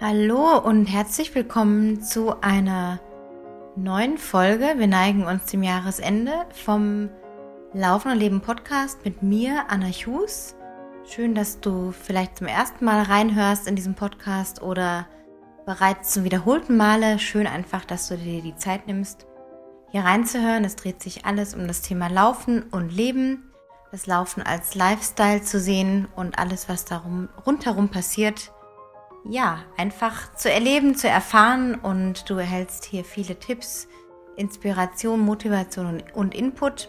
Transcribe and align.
Hallo 0.00 0.56
und 0.58 0.86
herzlich 0.86 1.34
willkommen 1.34 2.00
zu 2.00 2.40
einer 2.40 3.00
neuen 3.74 4.16
Folge. 4.16 4.74
Wir 4.76 4.86
neigen 4.86 5.26
uns 5.26 5.46
dem 5.46 5.64
Jahresende 5.64 6.46
vom 6.52 7.10
Laufen 7.72 8.12
und 8.12 8.18
Leben 8.18 8.40
Podcast 8.40 9.04
mit 9.04 9.24
mir, 9.24 9.64
Anna 9.66 9.88
Hughes. 9.88 10.54
Schön, 11.04 11.34
dass 11.34 11.58
du 11.58 11.90
vielleicht 11.90 12.36
zum 12.36 12.46
ersten 12.46 12.84
Mal 12.84 13.02
reinhörst 13.02 13.66
in 13.66 13.74
diesem 13.74 13.96
Podcast 13.96 14.62
oder 14.62 15.08
bereits 15.66 16.12
zum 16.12 16.22
wiederholten 16.22 16.76
Male. 16.76 17.18
Schön 17.18 17.48
einfach, 17.48 17.84
dass 17.84 18.06
du 18.06 18.16
dir 18.16 18.40
die 18.40 18.54
Zeit 18.54 18.86
nimmst, 18.86 19.26
hier 19.90 20.02
reinzuhören. 20.02 20.64
Es 20.64 20.76
dreht 20.76 21.02
sich 21.02 21.26
alles 21.26 21.56
um 21.56 21.66
das 21.66 21.82
Thema 21.82 22.06
Laufen 22.06 22.62
und 22.70 22.94
Leben, 22.94 23.52
das 23.90 24.06
Laufen 24.06 24.44
als 24.44 24.76
Lifestyle 24.76 25.42
zu 25.42 25.58
sehen 25.58 26.06
und 26.14 26.38
alles, 26.38 26.68
was 26.68 26.84
darum 26.84 27.28
rundherum 27.44 27.88
passiert 27.88 28.52
ja, 29.24 29.64
einfach 29.76 30.34
zu 30.34 30.50
erleben, 30.50 30.94
zu 30.94 31.08
erfahren 31.08 31.74
und 31.74 32.28
du 32.30 32.34
erhältst 32.34 32.84
hier 32.84 33.04
viele 33.04 33.38
Tipps, 33.38 33.88
Inspiration, 34.36 35.20
Motivation 35.20 36.02
und 36.14 36.34
Input 36.34 36.88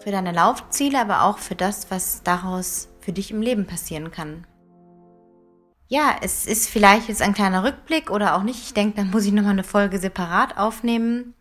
für 0.00 0.10
deine 0.10 0.32
Laufziele, 0.32 1.00
aber 1.00 1.22
auch 1.22 1.38
für 1.38 1.54
das, 1.54 1.90
was 1.90 2.22
daraus 2.22 2.88
für 3.00 3.12
dich 3.12 3.30
im 3.30 3.42
Leben 3.42 3.66
passieren 3.66 4.10
kann. 4.10 4.46
Ja, 5.88 6.16
es 6.22 6.46
ist 6.46 6.68
vielleicht 6.68 7.08
jetzt 7.08 7.22
ein 7.22 7.34
kleiner 7.34 7.64
Rückblick 7.64 8.10
oder 8.10 8.36
auch 8.36 8.42
nicht. 8.42 8.62
Ich 8.62 8.74
denke, 8.74 8.96
dann 8.96 9.10
muss 9.10 9.24
ich 9.24 9.32
nochmal 9.32 9.52
eine 9.52 9.64
Folge 9.64 9.98
separat 9.98 10.56
aufnehmen. 10.56 11.34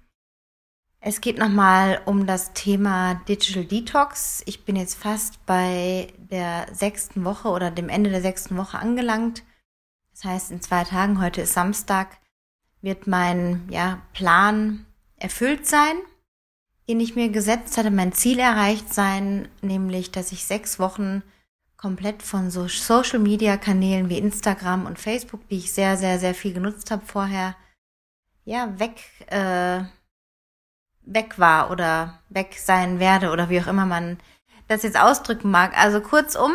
Es 1.01 1.21
geht 1.21 1.37
nochmal 1.37 2.01
um 2.05 2.25
das 2.25 2.53
Thema 2.53 3.21
Digital 3.27 3.63
Detox. 3.63 4.41
Ich 4.45 4.65
bin 4.65 4.75
jetzt 4.75 4.95
fast 4.95 5.45
bei 5.45 6.07
der 6.17 6.67
sechsten 6.73 7.23
Woche 7.23 7.49
oder 7.49 7.71
dem 7.71 7.89
Ende 7.89 8.09
der 8.09 8.21
sechsten 8.21 8.57
Woche 8.57 8.79
angelangt. 8.79 9.43
Das 10.21 10.29
heißt, 10.29 10.51
in 10.51 10.61
zwei 10.61 10.83
Tagen, 10.83 11.21
heute 11.21 11.41
ist 11.41 11.53
Samstag, 11.53 12.17
wird 12.81 13.07
mein 13.07 13.69
ja, 13.69 14.01
Plan 14.11 14.85
erfüllt 15.15 15.65
sein, 15.65 15.95
den 16.89 16.99
ich 16.99 17.15
mir 17.15 17.29
gesetzt 17.29 17.77
hatte, 17.77 17.89
mein 17.89 18.11
Ziel 18.11 18.37
erreicht 18.39 18.93
sein, 18.93 19.47
nämlich, 19.61 20.11
dass 20.11 20.33
ich 20.33 20.43
sechs 20.43 20.77
Wochen 20.77 21.23
komplett 21.77 22.21
von 22.21 22.51
so 22.51 22.67
Social 22.67 23.19
Media 23.19 23.55
Kanälen 23.55 24.09
wie 24.09 24.17
Instagram 24.17 24.87
und 24.87 24.99
Facebook, 24.99 25.47
die 25.47 25.59
ich 25.59 25.71
sehr, 25.71 25.95
sehr, 25.95 26.19
sehr 26.19 26.35
viel 26.35 26.53
genutzt 26.53 26.91
habe 26.91 27.05
vorher, 27.05 27.55
ja, 28.43 28.77
weg, 28.77 29.01
äh, 29.27 29.83
weg 31.03 31.39
war 31.39 31.71
oder 31.71 32.19
weg 32.27 32.57
sein 32.59 32.99
werde 32.99 33.31
oder 33.31 33.49
wie 33.49 33.61
auch 33.61 33.67
immer 33.67 33.85
man 33.85 34.19
das 34.67 34.83
jetzt 34.83 34.99
ausdrücken 34.99 35.49
mag. 35.49 35.77
Also 35.81 36.01
kurzum, 36.01 36.51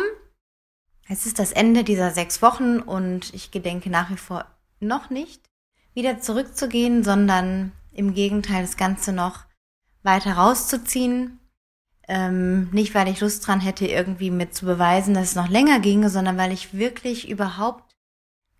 es 1.07 1.25
ist 1.25 1.39
das 1.39 1.51
Ende 1.51 1.83
dieser 1.83 2.11
sechs 2.11 2.41
Wochen 2.41 2.79
und 2.79 3.33
ich 3.33 3.51
gedenke 3.51 3.89
nach 3.89 4.09
wie 4.09 4.17
vor 4.17 4.45
noch 4.79 5.09
nicht, 5.09 5.41
wieder 5.93 6.19
zurückzugehen, 6.19 7.03
sondern 7.03 7.71
im 7.91 8.13
Gegenteil 8.13 8.61
das 8.61 8.77
Ganze 8.77 9.13
noch 9.13 9.45
weiter 10.03 10.33
rauszuziehen. 10.33 11.39
Ähm, 12.07 12.69
nicht, 12.71 12.93
weil 12.93 13.07
ich 13.07 13.21
Lust 13.21 13.47
dran 13.47 13.61
hätte, 13.61 13.87
irgendwie 13.87 14.29
mit 14.29 14.53
zu 14.53 14.65
beweisen, 14.65 15.13
dass 15.13 15.29
es 15.29 15.35
noch 15.35 15.49
länger 15.49 15.79
ginge, 15.79 16.09
sondern 16.09 16.37
weil 16.37 16.51
ich 16.51 16.73
wirklich 16.73 17.29
überhaupt 17.29 17.95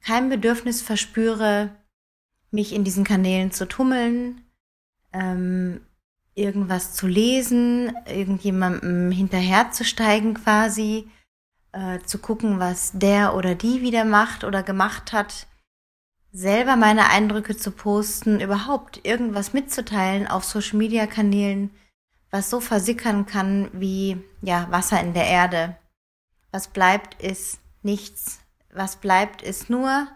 kein 0.01 0.29
Bedürfnis 0.29 0.81
verspüre, 0.81 1.69
mich 2.51 2.73
in 2.73 2.83
diesen 2.83 3.03
Kanälen 3.03 3.51
zu 3.51 3.67
tummeln, 3.67 4.41
ähm, 5.13 5.81
irgendwas 6.33 6.93
zu 6.93 7.07
lesen, 7.07 7.95
irgendjemandem 8.07 9.11
hinterherzusteigen 9.11 10.35
quasi, 10.35 11.09
äh, 11.75 11.99
zu 12.05 12.19
gucken, 12.19 12.59
was 12.59 12.91
der 12.93 13.35
oder 13.35 13.53
die 13.53 13.81
wieder 13.81 14.05
macht 14.05 14.43
oder 14.43 14.63
gemacht 14.63 15.11
hat, 15.11 15.47
selber 16.31 16.75
meine 16.75 17.09
Eindrücke 17.09 17.55
zu 17.55 17.71
posten, 17.71 18.39
überhaupt 18.39 19.05
irgendwas 19.05 19.53
mitzuteilen 19.53 20.27
auf 20.27 20.45
Social 20.45 20.77
Media 20.77 21.05
Kanälen, 21.05 21.69
was 22.31 22.49
so 22.49 22.59
versickern 22.59 23.25
kann 23.25 23.69
wie 23.73 24.17
ja 24.41 24.67
Wasser 24.71 24.99
in 25.01 25.13
der 25.13 25.27
Erde. 25.27 25.75
Was 26.51 26.69
bleibt 26.69 27.21
ist 27.21 27.59
nichts. 27.83 28.39
Was 28.73 28.95
bleibt 28.97 29.41
ist 29.41 29.69
nur 29.69 30.07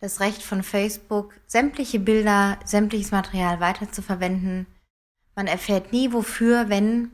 das 0.00 0.20
Recht 0.20 0.42
von 0.42 0.62
Facebook, 0.62 1.34
sämtliche 1.46 1.98
Bilder, 1.98 2.58
sämtliches 2.64 3.10
Material 3.10 3.60
weiterzuverwenden. 3.60 4.66
Man 5.34 5.46
erfährt 5.46 5.92
nie 5.92 6.12
wofür, 6.12 6.68
wenn 6.68 7.10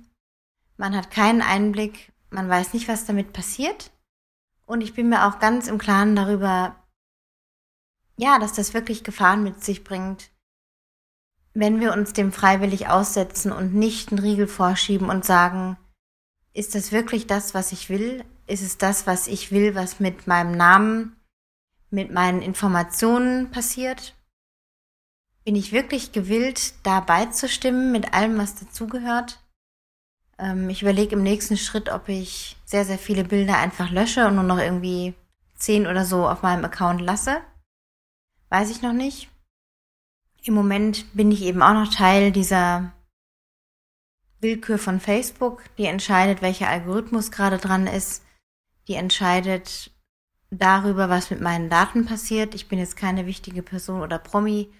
man 0.76 0.94
hat 0.96 1.10
keinen 1.10 1.40
Einblick 1.40 2.12
man 2.34 2.48
weiß 2.48 2.74
nicht, 2.74 2.88
was 2.88 3.06
damit 3.06 3.32
passiert. 3.32 3.90
Und 4.66 4.80
ich 4.80 4.94
bin 4.94 5.08
mir 5.08 5.26
auch 5.26 5.38
ganz 5.38 5.68
im 5.68 5.78
Klaren 5.78 6.16
darüber, 6.16 6.76
ja, 8.16 8.38
dass 8.38 8.52
das 8.52 8.74
wirklich 8.74 9.04
Gefahren 9.04 9.42
mit 9.42 9.62
sich 9.62 9.84
bringt, 9.84 10.30
wenn 11.52 11.80
wir 11.80 11.92
uns 11.92 12.12
dem 12.12 12.32
freiwillig 12.32 12.88
aussetzen 12.88 13.52
und 13.52 13.74
nicht 13.74 14.10
einen 14.10 14.18
Riegel 14.18 14.46
vorschieben 14.46 15.08
und 15.08 15.24
sagen, 15.24 15.76
ist 16.52 16.74
das 16.74 16.92
wirklich 16.92 17.26
das, 17.26 17.54
was 17.54 17.72
ich 17.72 17.88
will? 17.88 18.24
Ist 18.46 18.62
es 18.62 18.78
das, 18.78 19.06
was 19.06 19.26
ich 19.26 19.50
will, 19.50 19.74
was 19.74 20.00
mit 20.00 20.26
meinem 20.26 20.52
Namen, 20.52 21.16
mit 21.90 22.10
meinen 22.10 22.42
Informationen 22.42 23.50
passiert? 23.50 24.14
Bin 25.44 25.56
ich 25.56 25.72
wirklich 25.72 26.12
gewillt, 26.12 26.74
da 26.84 27.00
beizustimmen 27.00 27.92
mit 27.92 28.14
allem, 28.14 28.38
was 28.38 28.54
dazugehört? 28.54 29.43
Ähm, 30.44 30.68
ich 30.68 30.82
überlege 30.82 31.16
im 31.16 31.22
nächsten 31.22 31.56
Schritt, 31.56 31.90
ob 31.90 32.08
ich 32.08 32.56
sehr, 32.66 32.84
sehr 32.84 32.98
viele 32.98 33.24
Bilder 33.24 33.56
einfach 33.56 33.90
lösche 33.90 34.26
und 34.26 34.34
nur 34.34 34.44
noch 34.44 34.58
irgendwie 34.58 35.14
zehn 35.56 35.86
oder 35.86 36.04
so 36.04 36.28
auf 36.28 36.42
meinem 36.42 36.64
Account 36.64 37.00
lasse. 37.00 37.40
Weiß 38.50 38.70
ich 38.70 38.82
noch 38.82 38.92
nicht. 38.92 39.30
Im 40.42 40.54
Moment 40.54 41.06
bin 41.14 41.32
ich 41.32 41.42
eben 41.42 41.62
auch 41.62 41.72
noch 41.72 41.92
Teil 41.92 42.30
dieser 42.30 42.92
Willkür 44.40 44.78
von 44.78 45.00
Facebook, 45.00 45.62
die 45.78 45.86
entscheidet, 45.86 46.42
welcher 46.42 46.68
Algorithmus 46.68 47.30
gerade 47.30 47.56
dran 47.56 47.86
ist, 47.86 48.22
die 48.86 48.94
entscheidet 48.94 49.90
darüber, 50.50 51.08
was 51.08 51.30
mit 51.30 51.40
meinen 51.40 51.70
Daten 51.70 52.04
passiert. 52.04 52.54
Ich 52.54 52.68
bin 52.68 52.78
jetzt 52.78 52.98
keine 52.98 53.24
wichtige 53.24 53.62
Person 53.62 54.02
oder 54.02 54.18
Promi, 54.18 54.70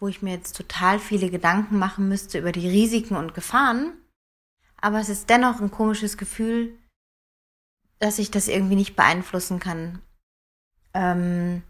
wo 0.00 0.08
ich 0.08 0.20
mir 0.20 0.32
jetzt 0.32 0.56
total 0.56 0.98
viele 0.98 1.30
Gedanken 1.30 1.78
machen 1.78 2.08
müsste 2.08 2.40
über 2.40 2.50
die 2.50 2.68
Risiken 2.68 3.14
und 3.14 3.34
Gefahren 3.34 3.92
aber 4.84 5.00
es 5.00 5.08
ist 5.08 5.30
dennoch 5.30 5.62
ein 5.62 5.70
komisches 5.70 6.18
Gefühl, 6.18 6.78
dass 8.00 8.18
ich 8.18 8.30
das 8.30 8.48
irgendwie 8.48 8.74
nicht 8.74 8.96
beeinflussen 8.96 9.58
kann. 9.58 10.02
Ähm 10.92 11.62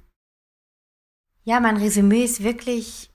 ja, 1.45 1.61
mein 1.61 1.77
Resümee 1.77 2.25
ist 2.25 2.43
wirklich, 2.43 3.13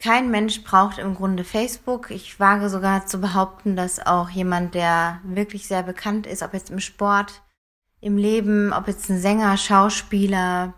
kein 0.00 0.32
Mensch 0.32 0.64
braucht 0.64 0.98
im 0.98 1.14
Grunde 1.14 1.44
Facebook. 1.44 2.10
Ich 2.10 2.40
wage 2.40 2.68
sogar 2.68 3.06
zu 3.06 3.20
behaupten, 3.20 3.76
dass 3.76 4.04
auch 4.04 4.30
jemand, 4.30 4.74
der 4.74 5.20
wirklich 5.22 5.68
sehr 5.68 5.84
bekannt 5.84 6.26
ist, 6.26 6.42
ob 6.42 6.52
jetzt 6.52 6.70
im 6.70 6.80
Sport, 6.80 7.40
im 8.00 8.16
Leben, 8.16 8.72
ob 8.72 8.88
jetzt 8.88 9.08
ein 9.10 9.20
Sänger, 9.20 9.56
Schauspieler, 9.58 10.74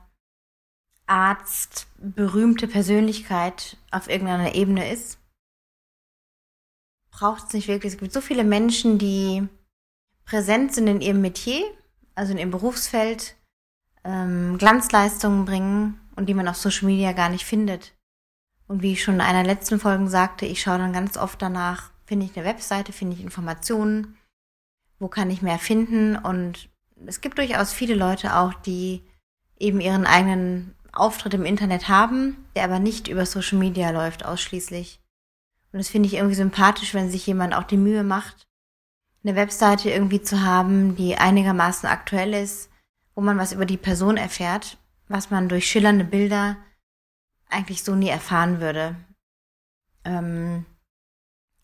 Arzt, 1.07 1.87
berühmte 1.97 2.69
Persönlichkeit 2.69 3.79
auf 3.91 4.11
irgendeiner 4.11 4.55
Ebene 4.55 4.93
ist, 4.93 5.24
braucht 7.15 7.47
es 7.47 7.55
nicht 7.55 7.69
wirklich. 7.69 7.95
Es 7.95 7.99
gibt 7.99 8.13
so 8.13 8.21
viele 8.21 8.45
Menschen, 8.45 8.99
die 8.99 9.47
präsent 10.25 10.75
sind 10.75 10.89
in 10.89 11.01
ihrem 11.01 11.21
Metier, 11.21 11.63
also 12.15 12.33
in 12.33 12.39
ihrem 12.39 12.51
Berufsfeld, 12.51 13.37
ähm, 14.05 14.59
Glanzleistungen 14.59 15.45
bringen 15.45 16.01
und 16.17 16.29
die 16.29 16.35
man 16.35 16.49
auf 16.49 16.57
Social 16.57 16.87
Media 16.87 17.13
gar 17.13 17.29
nicht 17.29 17.45
findet. 17.45 17.93
Und 18.67 18.83
wie 18.83 18.93
ich 18.93 19.03
schon 19.03 19.17
in 19.17 19.21
einer 19.21 19.45
letzten 19.45 19.79
Folge 19.79 20.09
sagte, 20.09 20.45
ich 20.47 20.61
schaue 20.61 20.79
dann 20.79 20.93
ganz 20.93 21.17
oft 21.17 21.41
danach, 21.41 21.91
finde 22.05 22.27
ich 22.27 22.37
eine 22.37 22.47
Webseite, 22.47 22.93
finde 22.93 23.17
ich 23.17 23.23
Informationen, 23.23 24.17
wo 24.99 25.09
kann 25.09 25.31
ich 25.31 25.43
mehr 25.43 25.59
finden 25.59 26.17
und 26.17 26.69
es 27.07 27.21
gibt 27.21 27.39
durchaus 27.39 27.73
viele 27.73 27.95
Leute 27.95 28.37
auch, 28.37 28.55
die 28.55 29.03
eben 29.59 29.81
ihren 29.81 30.07
eigenen 30.07 30.75
Auftritt 30.93 31.35
im 31.35 31.45
Internet 31.45 31.89
haben, 31.89 32.45
der 32.57 32.65
aber 32.65 32.79
nicht 32.79 33.09
über 33.09 33.27
Social 33.27 33.59
Media 33.59 33.91
läuft 33.91 34.25
ausschließlich. 34.25 35.01
Und 35.75 35.79
das 35.79 35.89
finde 35.89 36.07
ich 36.07 36.15
irgendwie 36.15 36.37
sympathisch, 36.37 36.95
wenn 36.95 37.11
sich 37.11 37.27
jemand 37.27 37.53
auch 37.53 37.65
die 37.65 37.77
Mühe 37.77 38.05
macht, 38.05 38.47
eine 39.25 39.35
Webseite 39.35 39.91
irgendwie 39.91 40.23
zu 40.23 40.43
haben, 40.43 40.95
die 40.95 41.17
einigermaßen 41.17 41.89
aktuell 41.89 42.33
ist, 42.33 42.71
wo 43.17 43.21
man 43.21 43.39
was 43.39 43.53
über 43.53 43.67
die 43.67 43.77
Person 43.77 44.17
erfährt, 44.17 44.79
was 45.09 45.33
man 45.33 45.49
durch 45.49 45.69
schillernde 45.69 46.05
Bilder 46.05 46.57
eigentlich 47.49 47.83
so 47.83 47.97
nie 47.97 48.09
erfahren 48.09 48.61
würde. 48.61 48.95
Ähm 50.05 50.65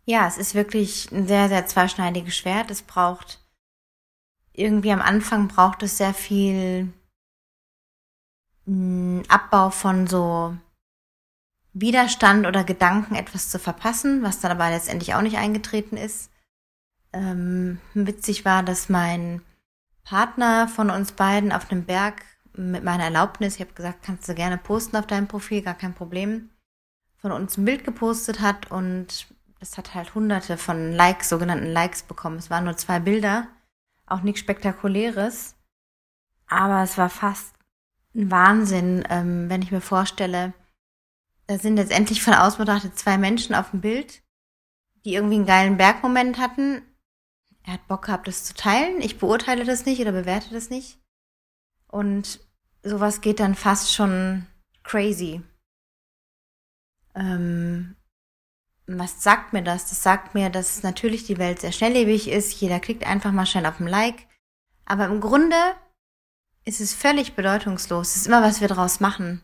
ja, 0.07 0.27
es 0.27 0.39
ist 0.39 0.57
wirklich 0.57 1.13
ein 1.13 1.29
sehr, 1.29 1.49
sehr 1.49 1.67
zweischneidiges 1.67 2.37
Schwert. 2.37 2.73
Es 2.73 2.83
braucht 2.83 3.39
irgendwie 4.53 4.91
am 4.91 5.03
Anfang 5.03 5.47
braucht 5.47 5.85
es 5.85 5.99
sehr 5.99 6.15
viel 6.15 6.93
hm, 8.67 9.23
Abbau 9.29 9.71
von 9.71 10.09
so 10.09 10.57
Widerstand 11.73 12.47
oder 12.47 12.65
Gedanken, 12.65 13.15
etwas 13.15 13.49
zu 13.49 13.59
verpassen, 13.59 14.23
was 14.23 14.41
dann 14.41 14.51
aber 14.53 14.71
letztendlich 14.71 15.15
auch 15.15 15.23
nicht 15.23 15.39
eingetreten 15.39 15.97
ist. 15.97 16.31
Ähm, 17.13 17.81
witzig 17.95 18.45
war, 18.45 18.63
dass 18.63 18.89
mein 18.89 19.43
Partner 20.05 20.69
von 20.69 20.91
uns 20.91 21.13
beiden 21.13 21.53
auf 21.53 21.71
einem 21.71 21.85
Berg 21.85 22.23
mit 22.55 22.83
meiner 22.83 23.05
Erlaubnis, 23.05 23.55
ich 23.55 23.61
habe 23.61 23.73
gesagt, 23.73 24.03
kannst 24.03 24.29
du 24.29 24.35
gerne 24.35 24.59
posten 24.59 24.97
auf 24.97 25.07
deinem 25.07 25.29
Profil, 25.29 25.63
gar 25.63 25.75
kein 25.75 25.95
Problem, 25.95 26.51
von 27.17 27.33
uns 27.33 27.57
ein 27.57 27.65
Bild 27.65 27.85
gepostet 27.85 28.41
hat 28.41 28.71
und 28.71 29.29
es 29.61 29.77
hat 29.79 29.95
halt 29.95 30.15
hunderte 30.15 30.57
von 30.57 30.93
Likes, 30.93 31.29
sogenannten 31.29 31.67
Likes 31.67 32.03
bekommen. 32.03 32.39
Es 32.39 32.51
waren 32.51 32.65
nur 32.65 32.77
zwei 32.77 32.99
Bilder, 32.99 33.47
auch 34.07 34.23
nichts 34.23 34.41
Spektakuläres, 34.41 35.55
aber 36.49 36.83
es 36.83 36.99
war 36.99 37.11
fast 37.11 37.55
ein 38.15 38.31
Wahnsinn, 38.31 39.05
ähm, 39.09 39.49
wenn 39.49 39.63
ich 39.63 39.71
mir 39.71 39.81
vorstelle, 39.81 40.53
da 41.51 41.59
sind 41.59 41.75
letztendlich 41.75 42.23
von 42.23 42.35
außen 42.35 42.59
betrachtet 42.59 42.97
zwei 42.97 43.19
Menschen 43.19 43.57
auf 43.57 43.73
dem 43.73 43.81
Bild, 43.81 44.23
die 45.05 45.15
irgendwie 45.15 45.35
einen 45.35 45.47
geilen 45.47 45.77
Bergmoment 45.77 46.39
hatten. 46.39 46.81
Er 47.65 47.73
hat 47.73 47.89
Bock 47.89 48.05
gehabt, 48.05 48.29
das 48.29 48.45
zu 48.45 48.55
teilen. 48.55 49.01
Ich 49.01 49.19
beurteile 49.19 49.65
das 49.65 49.85
nicht 49.85 50.01
oder 50.01 50.13
bewerte 50.13 50.55
das 50.55 50.71
nicht. 50.71 51.01
Und 51.89 52.39
sowas 52.85 53.21
geht 53.21 53.41
dann 53.41 53.57
fast 53.57 53.93
schon 53.93 54.47
crazy. 54.85 55.43
Ähm, 57.17 57.97
was 58.87 59.21
sagt 59.21 59.53
mir 59.53 59.65
das? 59.65 59.89
Das 59.89 60.05
sagt 60.05 60.37
mir, 60.37 60.51
dass 60.51 60.85
natürlich 60.85 61.27
die 61.27 61.39
Welt 61.39 61.61
sehr 61.61 61.73
schnelllebig 61.73 62.29
ist. 62.29 62.61
Jeder 62.61 62.79
klickt 62.79 63.05
einfach 63.05 63.33
mal 63.33 63.47
schnell 63.47 63.67
auf 63.67 63.81
ein 63.81 63.89
Like. 63.89 64.29
Aber 64.85 65.07
im 65.07 65.21
Grunde 65.21 65.57
ist 66.65 66.81
es 66.81 66.95
völlig 66.95 67.35
bedeutungslos. 67.35 68.11
Es 68.11 68.17
ist 68.19 68.27
immer, 68.29 68.41
was 68.41 68.61
wir 68.61 68.69
daraus 68.69 69.01
machen. 69.01 69.43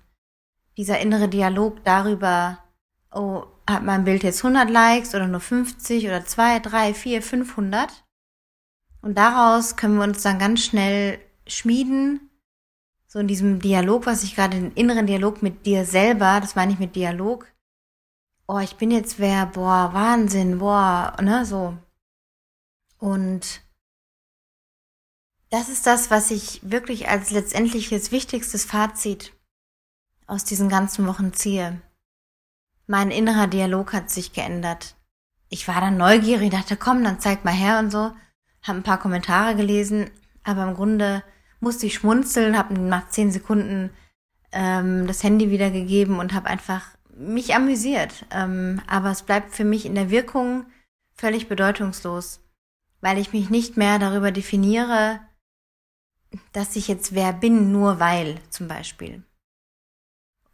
Dieser 0.76 1.00
innere 1.00 1.28
Dialog 1.28 1.82
darüber, 1.84 2.58
oh, 3.12 3.44
hat 3.68 3.82
mein 3.82 4.04
Bild 4.04 4.22
jetzt 4.22 4.44
100 4.44 4.70
Likes 4.70 5.14
oder 5.14 5.26
nur 5.26 5.40
50 5.40 6.06
oder 6.06 6.24
2, 6.24 6.60
3, 6.60 6.94
4, 6.94 7.22
500? 7.22 8.04
Und 9.02 9.16
daraus 9.16 9.76
können 9.76 9.96
wir 9.96 10.04
uns 10.04 10.22
dann 10.22 10.38
ganz 10.38 10.64
schnell 10.64 11.18
schmieden. 11.46 12.30
So 13.06 13.20
in 13.20 13.28
diesem 13.28 13.60
Dialog, 13.60 14.06
was 14.06 14.22
ich 14.22 14.34
gerade, 14.34 14.56
den 14.56 14.72
inneren 14.72 15.06
Dialog 15.06 15.42
mit 15.42 15.64
dir 15.64 15.84
selber, 15.84 16.40
das 16.40 16.54
meine 16.54 16.72
ich 16.72 16.78
mit 16.78 16.96
Dialog. 16.96 17.46
Oh, 18.48 18.58
ich 18.58 18.76
bin 18.76 18.90
jetzt 18.90 19.18
wer, 19.18 19.46
boah, 19.46 19.90
Wahnsinn, 19.92 20.58
boah, 20.58 21.16
ne, 21.20 21.44
so. 21.44 21.76
Und 22.98 23.62
das 25.50 25.68
ist 25.68 25.86
das, 25.86 26.10
was 26.10 26.30
ich 26.30 26.60
wirklich 26.62 27.08
als 27.08 27.30
letztendliches 27.30 28.12
wichtigstes 28.12 28.64
Fazit 28.64 29.32
aus 30.26 30.44
diesen 30.44 30.68
ganzen 30.68 31.06
Wochen 31.06 31.32
ziehe. 31.32 31.80
Mein 32.86 33.10
innerer 33.10 33.46
Dialog 33.46 33.92
hat 33.92 34.10
sich 34.10 34.32
geändert. 34.32 34.96
Ich 35.48 35.66
war 35.68 35.80
dann 35.80 35.96
neugierig, 35.96 36.50
dachte, 36.50 36.76
komm, 36.76 37.02
dann 37.04 37.20
zeig 37.20 37.44
mal 37.44 37.54
her 37.54 37.78
und 37.78 37.90
so. 37.90 38.12
Hab 38.62 38.76
ein 38.76 38.82
paar 38.82 38.98
Kommentare 38.98 39.54
gelesen, 39.54 40.10
aber 40.42 40.64
im 40.64 40.74
Grunde 40.74 41.22
musste 41.60 41.86
ich 41.86 41.94
schmunzeln, 41.94 42.56
habe 42.56 42.74
nach 42.74 43.08
zehn 43.08 43.30
Sekunden 43.30 43.90
ähm, 44.52 45.06
das 45.06 45.22
Handy 45.22 45.50
wiedergegeben 45.50 46.18
und 46.18 46.32
habe 46.32 46.48
einfach 46.48 46.96
mich 47.16 47.54
amüsiert. 47.54 48.26
Ähm, 48.30 48.80
aber 48.86 49.10
es 49.10 49.22
bleibt 49.22 49.54
für 49.54 49.64
mich 49.64 49.86
in 49.86 49.94
der 49.94 50.10
Wirkung 50.10 50.66
völlig 51.14 51.48
bedeutungslos, 51.48 52.40
weil 53.00 53.18
ich 53.18 53.32
mich 53.32 53.50
nicht 53.50 53.76
mehr 53.76 53.98
darüber 53.98 54.32
definiere, 54.32 55.20
dass 56.52 56.76
ich 56.76 56.88
jetzt 56.88 57.14
wer 57.14 57.32
bin, 57.32 57.72
nur 57.72 58.00
weil 58.00 58.38
zum 58.50 58.68
Beispiel. 58.68 59.22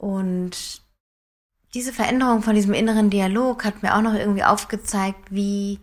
Und 0.02 0.82
diese 1.74 1.92
Veränderung 1.92 2.42
von 2.42 2.56
diesem 2.56 2.74
inneren 2.74 3.08
Dialog 3.08 3.64
hat 3.64 3.84
mir 3.84 3.94
auch 3.94 4.02
noch 4.02 4.14
irgendwie 4.14 4.42
aufgezeigt, 4.42 5.30
wie 5.30 5.78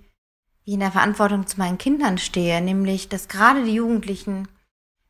ich 0.65 0.73
in 0.73 0.81
der 0.81 0.91
Verantwortung 0.91 1.47
zu 1.47 1.57
meinen 1.57 1.77
Kindern 1.77 2.17
stehe, 2.17 2.59
nämlich, 2.59 3.07
dass 3.07 3.29
gerade 3.29 3.63
die 3.63 3.75
Jugendlichen 3.75 4.49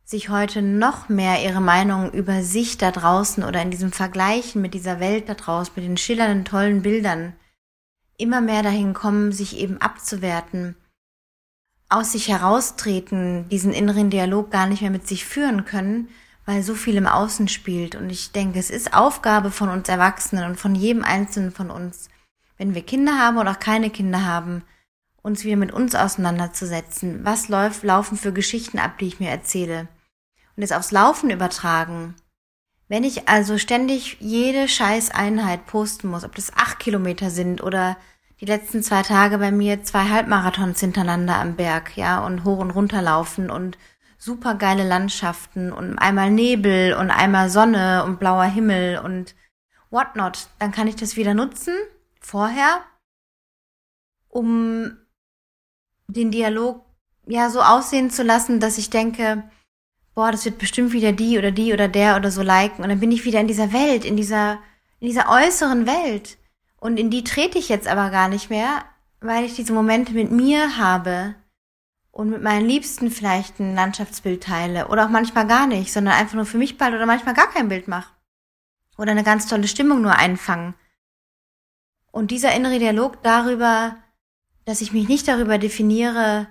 sich 0.05 0.29
heute 0.29 0.61
noch 0.61 1.09
mehr 1.09 1.43
ihre 1.43 1.59
Meinung 1.59 2.11
über 2.11 2.43
sich 2.43 2.77
da 2.77 2.91
draußen 2.91 3.43
oder 3.43 3.63
in 3.63 3.71
diesem 3.71 3.91
Vergleichen 3.91 4.61
mit 4.61 4.75
dieser 4.75 4.99
Welt 4.99 5.27
da 5.27 5.33
draußen, 5.33 5.73
mit 5.75 5.85
den 5.85 5.97
schillernden, 5.97 6.45
tollen 6.45 6.83
Bildern, 6.83 7.33
immer 8.17 8.41
mehr 8.41 8.61
dahin 8.61 8.93
kommen, 8.93 9.31
sich 9.31 9.57
eben 9.57 9.79
abzuwerten 9.79 10.75
aus 11.89 12.11
sich 12.11 12.27
heraustreten, 12.27 13.49
diesen 13.49 13.73
inneren 13.73 14.11
Dialog 14.11 14.51
gar 14.51 14.67
nicht 14.67 14.81
mehr 14.81 14.91
mit 14.91 15.07
sich 15.07 15.25
führen 15.25 15.65
können, 15.65 16.07
weil 16.49 16.63
so 16.63 16.73
viel 16.73 16.97
im 16.97 17.05
Außen 17.05 17.47
spielt. 17.47 17.93
Und 17.93 18.09
ich 18.09 18.31
denke, 18.31 18.57
es 18.57 18.71
ist 18.71 18.95
Aufgabe 18.95 19.51
von 19.51 19.69
uns 19.69 19.87
Erwachsenen 19.87 20.45
und 20.45 20.59
von 20.59 20.73
jedem 20.73 21.03
Einzelnen 21.03 21.51
von 21.51 21.69
uns, 21.69 22.09
wenn 22.57 22.73
wir 22.73 22.81
Kinder 22.81 23.19
haben 23.19 23.37
oder 23.37 23.51
auch 23.51 23.59
keine 23.59 23.91
Kinder 23.91 24.25
haben, 24.25 24.63
uns 25.21 25.43
wieder 25.43 25.57
mit 25.57 25.71
uns 25.71 25.93
auseinanderzusetzen. 25.93 27.23
Was 27.23 27.49
läuft, 27.49 27.83
laufen 27.83 28.17
für 28.17 28.33
Geschichten 28.33 28.79
ab, 28.79 28.97
die 28.97 29.05
ich 29.05 29.19
mir 29.19 29.29
erzähle? 29.29 29.89
Und 30.57 30.63
es 30.63 30.71
aufs 30.71 30.91
Laufen 30.91 31.29
übertragen. 31.29 32.15
Wenn 32.87 33.03
ich 33.03 33.29
also 33.29 33.59
ständig 33.59 34.17
jede 34.19 34.67
Scheißeinheit 34.67 35.67
posten 35.67 36.07
muss, 36.07 36.23
ob 36.23 36.33
das 36.33 36.51
acht 36.55 36.79
Kilometer 36.79 37.29
sind 37.29 37.61
oder 37.61 37.95
die 38.39 38.45
letzten 38.45 38.81
zwei 38.81 39.03
Tage 39.03 39.37
bei 39.37 39.51
mir 39.51 39.83
zwei 39.83 40.09
Halbmarathons 40.09 40.79
hintereinander 40.79 41.35
am 41.35 41.57
Berg, 41.57 41.95
ja, 41.95 42.25
und 42.25 42.43
hoch 42.43 42.57
und 42.57 42.71
runter 42.71 43.03
laufen 43.03 43.51
und 43.51 43.77
super 44.19 44.55
geile 44.55 44.87
Landschaften 44.87 45.71
und 45.71 45.97
einmal 45.97 46.29
Nebel 46.29 46.93
und 46.93 47.09
einmal 47.09 47.49
Sonne 47.49 48.03
und 48.03 48.19
blauer 48.19 48.43
Himmel 48.43 48.99
und 48.99 49.33
whatnot. 49.89 50.49
Dann 50.59 50.71
kann 50.71 50.87
ich 50.87 50.97
das 50.97 51.15
wieder 51.15 51.33
nutzen, 51.33 51.73
vorher, 52.19 52.83
um 54.27 54.97
den 56.07 56.31
Dialog 56.31 56.85
ja 57.25 57.49
so 57.49 57.61
aussehen 57.61 58.11
zu 58.11 58.23
lassen, 58.23 58.59
dass 58.59 58.77
ich 58.77 58.89
denke, 58.89 59.49
boah, 60.13 60.31
das 60.31 60.43
wird 60.43 60.57
bestimmt 60.57 60.91
wieder 60.91 61.13
die 61.13 61.37
oder 61.37 61.51
die 61.51 61.73
oder 61.73 61.87
der 61.87 62.17
oder 62.17 62.29
so 62.29 62.41
liken 62.41 62.83
und 62.83 62.89
dann 62.89 62.99
bin 62.99 63.11
ich 63.11 63.23
wieder 63.23 63.39
in 63.39 63.47
dieser 63.47 63.71
Welt, 63.71 64.03
in 64.03 64.17
dieser, 64.17 64.59
in 64.99 65.07
dieser 65.07 65.29
äußeren 65.29 65.87
Welt. 65.87 66.37
Und 66.81 66.97
in 66.97 67.09
die 67.09 67.23
trete 67.23 67.57
ich 67.57 67.69
jetzt 67.69 67.87
aber 67.87 68.09
gar 68.09 68.27
nicht 68.27 68.49
mehr, 68.49 68.83
weil 69.21 69.45
ich 69.45 69.55
diese 69.55 69.73
Momente 69.73 70.13
mit 70.13 70.31
mir 70.31 70.77
habe 70.77 71.35
und 72.19 72.31
mit 72.31 72.43
meinen 72.43 72.67
Liebsten 72.67 73.11
vielleicht 73.11 73.61
ein 73.61 73.75
Landschaftsbild 73.75 74.43
teile 74.43 74.89
oder 74.89 75.05
auch 75.05 75.09
manchmal 75.09 75.47
gar 75.47 75.67
nicht, 75.67 75.93
sondern 75.93 76.15
einfach 76.15 76.33
nur 76.33 76.45
für 76.45 76.57
mich 76.57 76.77
bald 76.77 76.93
oder 76.93 77.05
manchmal 77.05 77.33
gar 77.33 77.49
kein 77.49 77.69
Bild 77.69 77.87
mache 77.87 78.13
oder 78.97 79.11
eine 79.11 79.23
ganz 79.23 79.47
tolle 79.47 79.69
Stimmung 79.69 80.01
nur 80.01 80.17
einfangen. 80.17 80.73
Und 82.11 82.31
dieser 82.31 82.53
innere 82.53 82.77
Dialog 82.77 83.23
darüber, 83.23 83.95
dass 84.65 84.81
ich 84.81 84.91
mich 84.91 85.07
nicht 85.07 85.29
darüber 85.29 85.57
definiere, 85.57 86.47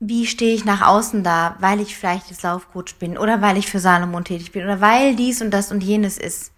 wie 0.00 0.26
stehe 0.26 0.54
ich 0.54 0.66
nach 0.66 0.86
außen 0.86 1.24
da, 1.24 1.56
weil 1.60 1.80
ich 1.80 1.96
vielleicht 1.96 2.28
jetzt 2.28 2.42
Laufcoach 2.42 2.96
bin 2.98 3.16
oder 3.16 3.40
weil 3.40 3.56
ich 3.56 3.70
für 3.70 3.80
Salomon 3.80 4.26
tätig 4.26 4.52
bin 4.52 4.64
oder 4.64 4.82
weil 4.82 5.16
dies 5.16 5.40
und 5.40 5.50
das 5.50 5.72
und 5.72 5.82
jenes 5.82 6.18
ist 6.18 6.52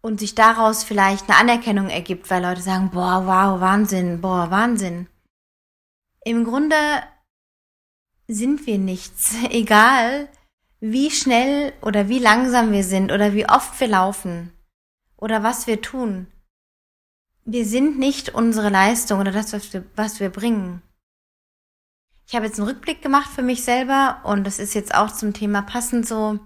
und 0.00 0.18
sich 0.18 0.34
daraus 0.34 0.82
vielleicht 0.82 1.30
eine 1.30 1.38
Anerkennung 1.38 1.88
ergibt, 1.88 2.28
weil 2.28 2.42
Leute 2.42 2.60
sagen, 2.62 2.90
boah, 2.90 3.24
wow, 3.24 3.60
Wahnsinn, 3.60 4.20
boah, 4.20 4.50
Wahnsinn. 4.50 5.06
Im 6.24 6.44
Grunde 6.44 6.76
sind 8.26 8.66
wir 8.66 8.78
nichts, 8.78 9.34
egal 9.50 10.28
wie 10.80 11.10
schnell 11.10 11.72
oder 11.82 12.08
wie 12.08 12.20
langsam 12.20 12.70
wir 12.70 12.84
sind 12.84 13.10
oder 13.10 13.34
wie 13.34 13.48
oft 13.48 13.80
wir 13.80 13.88
laufen 13.88 14.52
oder 15.16 15.42
was 15.42 15.66
wir 15.66 15.80
tun. 15.80 16.28
Wir 17.44 17.64
sind 17.64 17.98
nicht 17.98 18.34
unsere 18.34 18.68
Leistung 18.68 19.20
oder 19.20 19.32
das, 19.32 19.52
was 19.52 19.72
wir, 19.72 19.84
was 19.96 20.20
wir 20.20 20.30
bringen. 20.30 20.82
Ich 22.26 22.36
habe 22.36 22.46
jetzt 22.46 22.60
einen 22.60 22.68
Rückblick 22.68 23.02
gemacht 23.02 23.30
für 23.30 23.42
mich 23.42 23.64
selber 23.64 24.20
und 24.24 24.44
das 24.44 24.58
ist 24.58 24.74
jetzt 24.74 24.94
auch 24.94 25.10
zum 25.10 25.32
Thema 25.32 25.62
passend 25.62 26.06
so, 26.06 26.38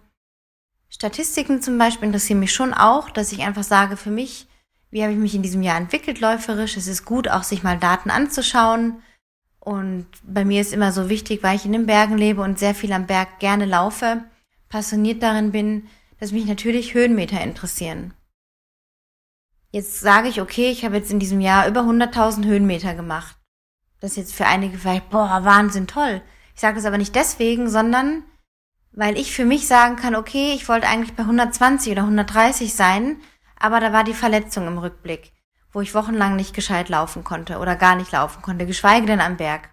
Statistiken 0.93 1.63
zum 1.63 1.79
Beispiel 1.79 2.07
interessieren 2.07 2.39
mich 2.39 2.53
schon 2.53 2.75
auch, 2.75 3.09
dass 3.09 3.33
ich 3.33 3.41
einfach 3.43 3.63
sage, 3.63 3.97
für 3.97 4.11
mich, 4.11 4.47
wie 4.91 5.03
habe 5.03 5.13
ich 5.13 5.19
mich 5.19 5.35
in 5.35 5.43
diesem 5.43 5.63
Jahr 5.63 5.79
entwickelt 5.79 6.21
läuferisch? 6.21 6.77
Es 6.77 6.87
ist 6.87 7.07
gut, 7.07 7.29
auch 7.29 7.45
sich 7.45 7.63
mal 7.63 7.79
Daten 7.79 8.11
anzuschauen. 8.11 9.03
Und 9.65 10.09
bei 10.25 10.45
mir 10.45 10.61
ist 10.61 10.73
immer 10.73 10.91
so 10.91 11.09
wichtig, 11.09 11.45
weil 11.45 11.55
ich 11.55 11.65
in 11.65 11.73
den 11.73 11.87
Bergen 11.87 12.19
lebe 12.19 12.43
und 12.43 12.59
sehr 12.59 12.75
viel 12.75 12.93
am 12.93 13.07
Berg 13.07 13.39
gerne 13.39 13.65
laufe, 13.65 14.25
passioniert 14.69 15.23
darin 15.23 15.53
bin, 15.53 15.87
dass 16.19 16.33
mich 16.33 16.47
natürlich 16.47 16.95
Höhenmeter 16.95 17.41
interessieren. 17.41 18.13
Jetzt 19.71 20.01
sage 20.01 20.29
ich, 20.29 20.41
okay, 20.41 20.73
ich 20.73 20.85
habe 20.85 20.97
jetzt 20.97 21.13
in 21.13 21.21
diesem 21.21 21.41
Jahr 21.41 21.69
über 21.69 21.83
100.000 21.83 22.45
Höhenmeter 22.45 22.95
gemacht. 22.95 23.37
Das 24.01 24.13
ist 24.13 24.17
jetzt 24.17 24.35
für 24.35 24.47
einige 24.47 24.77
vielleicht, 24.79 25.11
boah, 25.11 25.45
Wahnsinn, 25.45 25.87
toll. 25.87 26.23
Ich 26.57 26.61
sage 26.61 26.75
das 26.75 26.85
aber 26.85 26.99
nicht 26.99 27.15
deswegen, 27.15 27.71
sondern 27.71 28.25
weil 28.91 29.17
ich 29.17 29.33
für 29.33 29.45
mich 29.45 29.69
sagen 29.69 29.95
kann, 29.95 30.17
okay, 30.17 30.55
ich 30.55 30.69
wollte 30.69 30.89
eigentlich 30.89 31.15
bei 31.15 31.23
120 31.23 31.93
oder 31.93 32.03
130 32.03 32.75
sein, 32.75 33.21
aber 33.57 33.79
da 33.79 33.93
war 33.93 34.03
die 34.03 34.13
Verletzung 34.13 34.67
im 34.67 34.79
Rückblick, 34.79 35.33
wo 35.73 35.81
ich 35.81 35.95
wochenlang 35.95 36.37
nicht 36.37 36.55
gescheit 36.55 36.89
laufen 36.89 37.25
konnte 37.25 37.59
oder 37.59 37.77
gar 37.77 37.97
nicht 37.97 38.13
laufen 38.13 38.43
konnte, 38.43 38.67
geschweige 38.67 39.07
denn 39.07 39.21
am 39.21 39.37
Berg. 39.37 39.71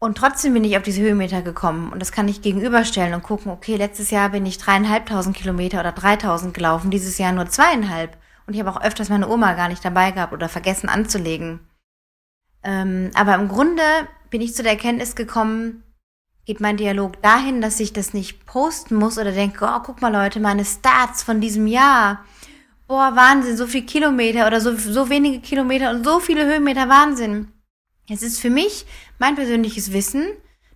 Und 0.00 0.16
trotzdem 0.16 0.54
bin 0.54 0.62
ich 0.64 0.76
auf 0.76 0.84
diese 0.84 1.02
Höhenmeter 1.02 1.42
gekommen 1.42 1.90
und 1.90 2.00
das 2.00 2.12
kann 2.12 2.28
ich 2.28 2.42
gegenüberstellen 2.42 3.14
und 3.14 3.24
gucken, 3.24 3.50
okay, 3.50 3.76
letztes 3.76 4.10
Jahr 4.10 4.28
bin 4.28 4.46
ich 4.46 4.58
dreieinhalbtausend 4.58 5.36
Kilometer 5.36 5.80
oder 5.80 5.92
dreitausend 5.92 6.54
gelaufen, 6.54 6.90
dieses 6.90 7.18
Jahr 7.18 7.32
nur 7.32 7.48
zweieinhalb. 7.48 8.16
Und 8.46 8.54
ich 8.54 8.60
habe 8.60 8.70
auch 8.70 8.80
öfters 8.80 9.08
meine 9.08 9.28
Oma 9.28 9.54
gar 9.54 9.68
nicht 9.68 9.84
dabei 9.84 10.12
gehabt 10.12 10.32
oder 10.32 10.48
vergessen 10.48 10.88
anzulegen. 10.88 11.60
Ähm, 12.62 13.10
aber 13.14 13.34
im 13.34 13.48
Grunde 13.48 13.82
bin 14.30 14.40
ich 14.40 14.54
zu 14.54 14.62
der 14.62 14.72
Erkenntnis 14.72 15.16
gekommen, 15.16 15.82
Geht 16.48 16.60
mein 16.60 16.78
Dialog 16.78 17.20
dahin, 17.20 17.60
dass 17.60 17.78
ich 17.78 17.92
das 17.92 18.14
nicht 18.14 18.46
posten 18.46 18.94
muss 18.94 19.18
oder 19.18 19.32
denke, 19.32 19.66
oh, 19.66 19.80
guck 19.84 20.00
mal 20.00 20.10
Leute, 20.10 20.40
meine 20.40 20.64
Stats 20.64 21.22
von 21.22 21.42
diesem 21.42 21.66
Jahr. 21.66 22.24
Boah, 22.88 23.14
Wahnsinn, 23.14 23.58
so 23.58 23.66
viel 23.66 23.84
Kilometer 23.84 24.46
oder 24.46 24.62
so, 24.62 24.74
so 24.74 25.10
wenige 25.10 25.40
Kilometer 25.40 25.90
und 25.90 26.04
so 26.04 26.20
viele 26.20 26.46
Höhenmeter, 26.46 26.88
Wahnsinn. 26.88 27.52
Es 28.08 28.22
ist 28.22 28.40
für 28.40 28.48
mich 28.48 28.86
mein 29.18 29.34
persönliches 29.34 29.92
Wissen, 29.92 30.26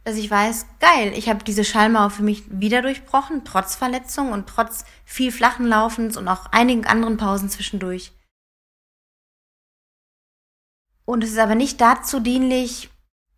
dass 0.05 0.17
ich 0.17 0.31
weiß, 0.31 0.67
geil, 0.79 1.15
ich 1.17 1.31
habe 1.31 1.43
diese 1.43 1.65
Schallmauer 1.65 2.11
für 2.11 2.23
mich 2.23 2.43
wieder 2.51 2.83
durchbrochen, 2.83 3.45
trotz 3.47 3.77
Verletzung 3.77 4.31
und 4.31 4.47
trotz 4.47 4.85
viel 5.07 5.33
flachen 5.33 5.65
Laufens 5.65 6.19
und 6.19 6.29
auch 6.29 6.47
einigen 6.53 6.85
anderen 6.85 7.17
Pausen 7.17 7.49
zwischendurch. 7.49 8.13
Und 11.07 11.25
es 11.25 11.31
ist 11.31 11.39
aber 11.39 11.55
nicht 11.55 11.81
dazu 11.81 12.21
dienlich, 12.21 12.91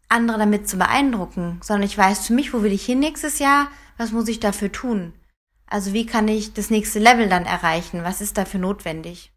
andere 0.08 0.38
damit 0.38 0.68
zu 0.68 0.78
beeindrucken, 0.78 1.60
sondern 1.62 1.86
ich 1.86 1.96
weiß 1.96 2.26
für 2.26 2.32
mich, 2.32 2.52
wo 2.52 2.64
will 2.64 2.72
ich 2.72 2.84
hin 2.84 2.98
nächstes 2.98 3.38
Jahr, 3.38 3.68
was 3.98 4.10
muss 4.10 4.26
ich 4.26 4.40
dafür 4.40 4.72
tun? 4.72 5.12
Also 5.66 5.92
wie 5.92 6.06
kann 6.06 6.28
ich 6.28 6.52
das 6.54 6.70
nächste 6.70 6.98
Level 6.98 7.28
dann 7.28 7.46
erreichen? 7.46 8.04
Was 8.04 8.20
ist 8.20 8.36
dafür 8.38 8.60
notwendig? 8.60 9.32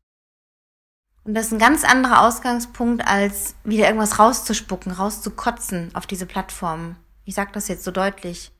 Und 1.23 1.33
das 1.33 1.47
ist 1.47 1.51
ein 1.51 1.59
ganz 1.59 1.83
anderer 1.83 2.25
Ausgangspunkt, 2.25 3.05
als 3.05 3.55
wieder 3.63 3.85
irgendwas 3.87 4.17
rauszuspucken, 4.17 4.93
rauszukotzen 4.93 5.93
auf 5.93 6.07
diese 6.07 6.25
Plattform. 6.25 6.95
Ich 7.25 7.35
sage 7.35 7.51
das 7.53 7.67
jetzt 7.67 7.83
so 7.83 7.91
deutlich. 7.91 8.51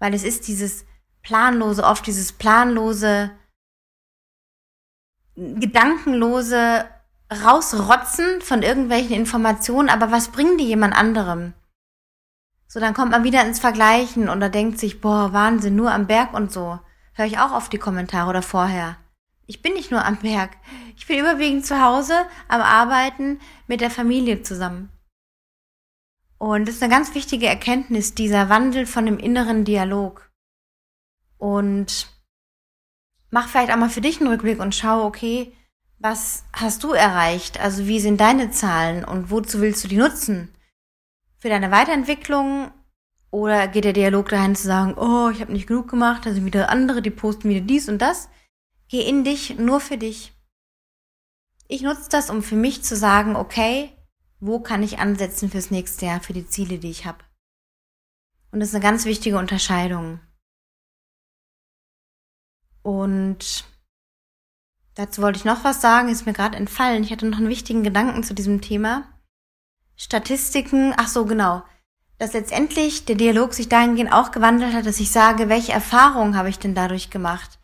Weil 0.00 0.14
es 0.14 0.24
ist 0.24 0.48
dieses 0.48 0.84
planlose, 1.22 1.84
oft 1.84 2.06
dieses 2.06 2.32
planlose, 2.32 3.30
gedankenlose 5.36 6.88
rausrotzen 7.32 8.40
von 8.40 8.62
irgendwelchen 8.62 9.14
Informationen, 9.14 9.88
aber 9.88 10.10
was 10.10 10.28
bringen 10.28 10.58
die 10.58 10.66
jemand 10.66 10.94
anderem? 10.96 11.54
So, 12.66 12.80
dann 12.80 12.94
kommt 12.94 13.12
man 13.12 13.24
wieder 13.24 13.44
ins 13.44 13.60
Vergleichen 13.60 14.28
und 14.28 14.40
da 14.40 14.48
denkt 14.48 14.78
sich, 14.78 15.00
boah, 15.00 15.32
Wahnsinn, 15.32 15.76
nur 15.76 15.92
am 15.92 16.06
Berg 16.06 16.34
und 16.34 16.52
so. 16.52 16.80
Hör 17.12 17.26
ich 17.26 17.38
auch 17.38 17.52
auf 17.52 17.68
die 17.68 17.78
Kommentare 17.78 18.30
oder 18.30 18.42
vorher. 18.42 18.96
Ich 19.46 19.62
bin 19.62 19.72
nicht 19.72 19.90
nur 19.90 20.04
am 20.04 20.18
Berg. 20.18 20.56
Ich 20.96 21.06
bin 21.06 21.18
überwiegend 21.18 21.66
zu 21.66 21.82
Hause 21.82 22.14
am 22.48 22.60
Arbeiten 22.60 23.40
mit 23.66 23.80
der 23.80 23.90
Familie 23.90 24.42
zusammen. 24.42 24.90
Und 26.38 26.68
das 26.68 26.76
ist 26.76 26.82
eine 26.82 26.92
ganz 26.92 27.14
wichtige 27.14 27.46
Erkenntnis, 27.46 28.14
dieser 28.14 28.48
Wandel 28.48 28.86
von 28.86 29.04
dem 29.06 29.18
inneren 29.18 29.64
Dialog. 29.64 30.30
Und 31.36 32.06
mach 33.30 33.48
vielleicht 33.48 33.72
auch 33.72 33.76
mal 33.76 33.90
für 33.90 34.00
dich 34.00 34.20
einen 34.20 34.30
Rückblick 34.30 34.60
und 34.60 34.74
schau, 34.74 35.04
okay, 35.04 35.52
was 35.98 36.44
hast 36.52 36.82
du 36.82 36.92
erreicht? 36.92 37.60
Also 37.60 37.86
wie 37.86 38.00
sind 38.00 38.20
deine 38.20 38.50
Zahlen 38.50 39.04
und 39.04 39.30
wozu 39.30 39.60
willst 39.60 39.84
du 39.84 39.88
die 39.88 39.98
nutzen? 39.98 40.54
Für 41.38 41.48
deine 41.48 41.70
Weiterentwicklung 41.70 42.70
oder 43.30 43.68
geht 43.68 43.84
der 43.84 43.92
Dialog 43.92 44.28
dahin 44.28 44.56
zu 44.56 44.66
sagen, 44.66 44.94
oh, 44.96 45.30
ich 45.30 45.40
habe 45.40 45.52
nicht 45.52 45.66
genug 45.66 45.88
gemacht, 45.88 46.26
da 46.26 46.32
sind 46.32 46.44
wieder 46.44 46.68
andere, 46.68 47.02
die 47.02 47.10
posten 47.10 47.48
wieder 47.48 47.60
dies 47.60 47.88
und 47.88 47.98
das? 47.98 48.28
Geh 48.88 49.02
in 49.02 49.24
dich, 49.24 49.58
nur 49.58 49.80
für 49.80 49.98
dich. 49.98 50.32
Ich 51.68 51.82
nutze 51.82 52.08
das, 52.10 52.30
um 52.30 52.42
für 52.42 52.56
mich 52.56 52.82
zu 52.82 52.96
sagen, 52.96 53.36
okay, 53.36 53.96
wo 54.40 54.60
kann 54.60 54.82
ich 54.82 54.98
ansetzen 54.98 55.50
fürs 55.50 55.70
nächste 55.70 56.06
Jahr, 56.06 56.20
für 56.20 56.32
die 56.32 56.46
Ziele, 56.46 56.78
die 56.78 56.90
ich 56.90 57.06
habe? 57.06 57.18
Und 58.50 58.60
das 58.60 58.70
ist 58.70 58.74
eine 58.74 58.82
ganz 58.82 59.04
wichtige 59.04 59.38
Unterscheidung. 59.38 60.18
Und 62.82 63.64
Dazu 65.00 65.22
wollte 65.22 65.38
ich 65.38 65.46
noch 65.46 65.64
was 65.64 65.80
sagen, 65.80 66.10
ist 66.10 66.26
mir 66.26 66.34
gerade 66.34 66.58
entfallen. 66.58 67.02
Ich 67.02 67.10
hatte 67.10 67.24
noch 67.24 67.38
einen 67.38 67.48
wichtigen 67.48 67.82
Gedanken 67.82 68.22
zu 68.22 68.34
diesem 68.34 68.60
Thema. 68.60 69.04
Statistiken, 69.96 70.92
ach 70.94 71.08
so, 71.08 71.24
genau. 71.24 71.62
Dass 72.20 72.34
letztendlich 72.34 73.06
der 73.06 73.16
Dialog 73.16 73.54
sich 73.54 73.70
dahingehend 73.70 74.12
auch 74.12 74.30
gewandelt 74.30 74.74
hat, 74.74 74.84
dass 74.84 75.00
ich 75.00 75.10
sage, 75.10 75.48
welche 75.48 75.72
Erfahrungen 75.72 76.36
habe 76.36 76.50
ich 76.50 76.58
denn 76.58 76.74
dadurch 76.74 77.08
gemacht? 77.08 77.58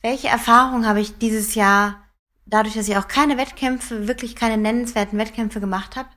Welche 0.00 0.28
Erfahrungen 0.28 0.86
habe 0.86 1.02
ich 1.02 1.18
dieses 1.18 1.54
Jahr, 1.54 2.02
dadurch, 2.46 2.74
dass 2.74 2.88
ich 2.88 2.96
auch 2.96 3.08
keine 3.08 3.36
Wettkämpfe, 3.36 4.08
wirklich 4.08 4.36
keine 4.36 4.56
nennenswerten 4.56 5.18
Wettkämpfe 5.18 5.60
gemacht 5.60 5.96
habe, 5.96 6.08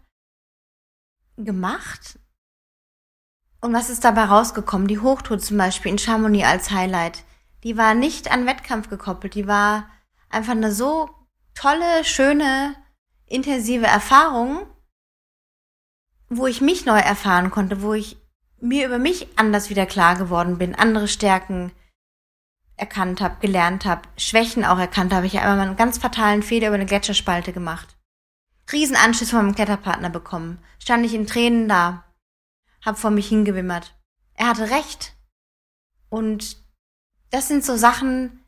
gemacht? 1.36 2.20
Und 3.60 3.74
was 3.74 3.90
ist 3.90 4.06
dabei 4.06 4.24
rausgekommen? 4.24 4.88
Die 4.88 5.00
Hochtour 5.00 5.40
zum 5.40 5.58
Beispiel 5.58 5.92
in 5.92 6.00
Chamonix 6.00 6.48
als 6.48 6.72
Highlight. 6.72 7.26
Die 7.66 7.76
war 7.76 7.96
nicht 7.96 8.32
an 8.32 8.46
Wettkampf 8.46 8.90
gekoppelt, 8.90 9.36
die 9.36 9.46
war 9.46 9.90
einfach 10.30 10.54
eine 10.54 10.72
so 10.72 11.10
tolle, 11.54 12.06
schöne, 12.06 12.76
intensive 13.26 13.88
Erfahrung, 13.88 14.68
wo 16.38 16.48
ich 16.48 16.62
mich 16.62 16.86
neu 16.86 17.00
erfahren 17.00 17.52
konnte, 17.52 17.82
wo 17.82 17.94
ich 17.94 18.18
mir 18.60 18.86
über 18.86 18.98
mich 18.98 19.28
anders 19.38 19.70
wieder 19.70 19.86
klar 19.86 20.16
geworden 20.16 20.58
bin, 20.58 20.76
andere 20.76 21.08
Stärken 21.08 21.72
erkannt 22.76 23.22
habe, 23.22 23.38
gelernt 23.40 23.86
habe, 23.86 24.02
Schwächen 24.18 24.66
auch 24.66 24.80
erkannt 24.80 25.14
habe. 25.14 25.26
Ich 25.26 25.36
habe 25.36 25.48
einmal 25.48 25.68
einen 25.68 25.76
ganz 25.76 25.98
fatalen 25.98 26.44
Fehler 26.44 26.68
über 26.68 26.76
eine 26.76 26.86
Gletscherspalte 26.86 27.54
gemacht. 27.54 27.98
Riesenanschluss 28.72 29.30
von 29.30 29.46
meinem 29.46 29.56
Kletterpartner 29.56 30.10
bekommen. 30.10 30.60
Stand 30.80 31.06
ich 31.06 31.14
in 31.14 31.28
Tränen 31.28 31.68
da, 31.68 32.06
hab 32.84 32.98
vor 32.98 33.12
mich 33.12 33.28
hingewimmert. 33.28 33.96
Er 34.34 34.48
hatte 34.48 34.70
recht. 34.70 35.14
Und 36.10 36.58
das 37.30 37.48
sind 37.48 37.64
so 37.66 37.76
Sachen, 37.76 38.44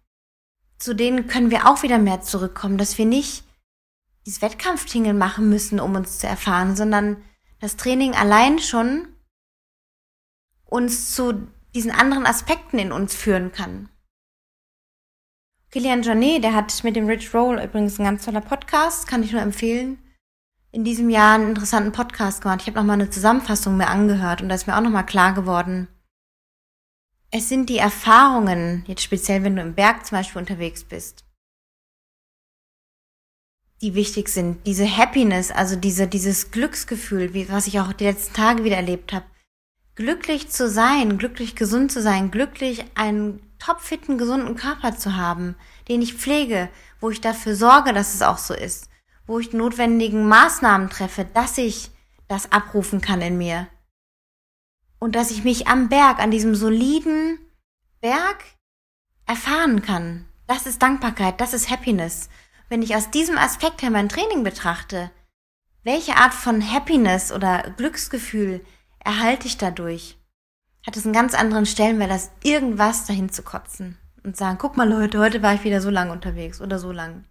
zu 0.78 0.94
denen 0.94 1.28
können 1.28 1.52
wir 1.52 1.68
auch 1.68 1.84
wieder 1.84 1.98
mehr 1.98 2.22
zurückkommen, 2.22 2.78
dass 2.78 2.98
wir 2.98 3.06
nicht 3.06 3.44
dieses 4.26 4.42
Wettkampftingeln 4.42 5.18
machen 5.18 5.50
müssen, 5.50 5.80
um 5.80 5.96
uns 5.96 6.20
zu 6.20 6.28
erfahren, 6.28 6.76
sondern 6.76 7.24
das 7.66 7.78
Training 7.78 8.14
allein 8.14 8.60
schon 8.60 9.08
uns 10.66 11.16
zu 11.16 11.48
diesen 11.74 11.90
anderen 11.90 12.28
Aspekten 12.28 12.78
in 12.78 12.92
uns 12.92 13.16
führen 13.16 13.52
kann. 13.52 13.90
Kilian 15.72 16.04
Jornet, 16.04 16.44
der 16.44 16.54
hat 16.54 16.84
mit 16.84 16.96
dem 16.96 17.08
Rich 17.08 17.34
Roll 17.34 17.60
übrigens 17.60 17.98
ein 18.00 18.06
ganz 18.06 18.24
toller 18.24 18.42
Podcast, 18.42 19.08
kann 19.08 19.24
ich 19.24 19.32
nur 19.32 19.42
empfehlen. 19.42 19.98
In 20.72 20.84
diesem 20.84 21.10
Jahr 21.10 21.34
einen 21.34 21.50
interessanten 21.50 21.92
Podcast 21.92 22.44
gemacht. 22.44 22.62
Ich 22.62 22.68
habe 22.68 22.78
nochmal 22.78 23.00
eine 23.00 23.10
Zusammenfassung 23.10 23.78
mir 23.78 23.88
angehört 23.88 24.44
und 24.44 24.50
da 24.50 24.56
ist 24.56 24.68
mir 24.68 24.78
auch 24.78 24.82
nochmal 24.82 25.06
klar 25.06 25.34
geworden, 25.34 25.88
es 27.32 27.50
sind 27.50 27.68
die 27.70 27.80
Erfahrungen, 27.80 28.86
jetzt 28.88 29.02
speziell 29.02 29.44
wenn 29.44 29.56
du 29.56 29.64
im 29.64 29.74
Berg 29.74 30.06
zum 30.06 30.20
Beispiel 30.20 30.40
unterwegs 30.40 30.84
bist, 30.84 31.25
die 33.82 33.96
wichtig 33.96 34.30
sind. 34.30 34.66
Diese 34.66 34.86
Happiness, 34.86 35.52
also 35.52 35.76
diese, 35.76 36.08
dieses 36.08 36.52
Glücksgefühl, 36.52 37.34
wie, 37.34 37.50
was 37.50 37.68
ich 37.68 37.80
auch 37.80 37.94
die 37.94 38.06
letzten 38.06 38.34
Tage 38.34 38.64
wieder 38.64 38.78
erlebt 38.78 39.14
habe. 39.14 39.26
Glücklich 39.96 40.50
zu 40.50 40.70
sein, 40.70 41.18
glücklich 41.18 41.56
gesund 41.56 41.92
zu 41.92 42.02
sein, 42.02 42.32
glücklich 42.32 42.86
einen 42.96 43.42
topfitten, 43.60 44.18
gesunden 44.18 44.56
Körper 44.56 44.98
zu 44.98 45.16
haben, 45.16 45.56
den 45.88 46.02
ich 46.02 46.16
pflege, 46.16 46.70
wo 47.00 47.10
ich 47.10 47.22
dafür 47.22 47.56
sorge, 47.56 47.94
dass 47.94 48.14
es 48.14 48.22
auch 48.22 48.38
so 48.38 48.54
ist, 48.54 48.90
wo 49.26 49.40
ich 49.40 49.54
notwendigen 49.54 50.28
Maßnahmen 50.28 50.90
treffe, 50.90 51.26
dass 51.34 51.58
ich 51.58 51.92
das 52.28 52.52
abrufen 52.52 53.02
kann 53.02 53.22
in 53.22 53.38
mir 53.38 53.68
und 55.00 55.16
dass 55.16 55.32
ich 55.32 55.44
mich 55.44 55.68
am 55.68 55.90
Berg, 55.90 56.20
an 56.20 56.32
diesem 56.32 56.56
soliden 56.56 57.40
Berg 58.02 58.44
erfahren 59.26 59.82
kann. 59.82 60.26
Das 60.48 60.66
ist 60.66 60.82
Dankbarkeit, 60.82 61.40
das 61.42 61.54
ist 61.54 61.70
Happiness. 61.70 62.30
Wenn 62.70 62.82
ich 62.82 62.96
aus 62.96 63.12
diesem 63.12 63.38
Aspekt 63.38 63.82
her 63.82 63.92
mein 63.92 64.10
Training 64.10 64.44
betrachte, 64.44 65.12
welche 65.84 66.16
Art 66.16 66.34
von 66.34 66.62
Happiness 66.62 67.32
oder 67.32 67.74
Glücksgefühl 67.78 68.66
erhalte 69.00 69.48
ich 69.48 69.58
dadurch? 69.58 70.18
Hat 70.86 70.98
es 70.98 71.06
einen 71.06 71.14
ganz 71.14 71.34
anderen 71.34 71.66
Stellenwert, 71.66 72.12
als 72.12 72.32
irgendwas 72.44 73.06
dahin 73.06 73.30
zu 73.30 73.44
kotzen 73.44 73.98
und 74.24 74.36
sagen, 74.36 74.58
guck 74.58 74.78
mal 74.78 74.90
Leute, 74.90 75.20
heute 75.20 75.42
war 75.44 75.54
ich 75.54 75.64
wieder 75.64 75.82
so 75.82 75.90
lang 75.90 76.10
unterwegs 76.10 76.60
oder 76.60 76.80
so 76.80 76.92
lang. 76.92 77.26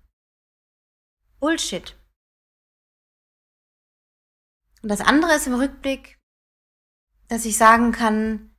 Bullshit. 1.41 1.97
Und 4.83 4.88
das 4.88 5.00
andere 5.00 5.35
ist 5.35 5.47
im 5.47 5.55
Rückblick, 5.55 6.19
dass 7.29 7.45
ich 7.45 7.57
sagen 7.57 7.91
kann, 7.91 8.55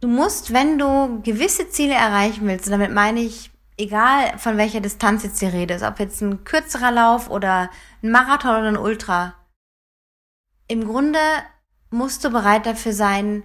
du 0.00 0.08
musst, 0.08 0.52
wenn 0.52 0.78
du 0.78 1.20
gewisse 1.22 1.68
Ziele 1.68 1.94
erreichen 1.94 2.46
willst, 2.46 2.70
damit 2.70 2.92
meine 2.92 3.20
ich, 3.20 3.50
egal 3.76 4.38
von 4.38 4.56
welcher 4.56 4.80
Distanz 4.80 5.22
jetzt 5.24 5.40
die 5.40 5.46
Rede 5.46 5.74
ist, 5.74 5.82
ob 5.82 5.98
jetzt 5.98 6.20
ein 6.20 6.44
kürzerer 6.44 6.90
Lauf 6.90 7.30
oder 7.30 7.70
ein 8.02 8.10
Marathon 8.10 8.56
oder 8.56 8.68
ein 8.68 8.76
Ultra, 8.76 9.34
im 10.68 10.86
Grunde 10.86 11.18
musst 11.90 12.24
du 12.24 12.30
bereit 12.30 12.66
dafür 12.66 12.92
sein, 12.92 13.42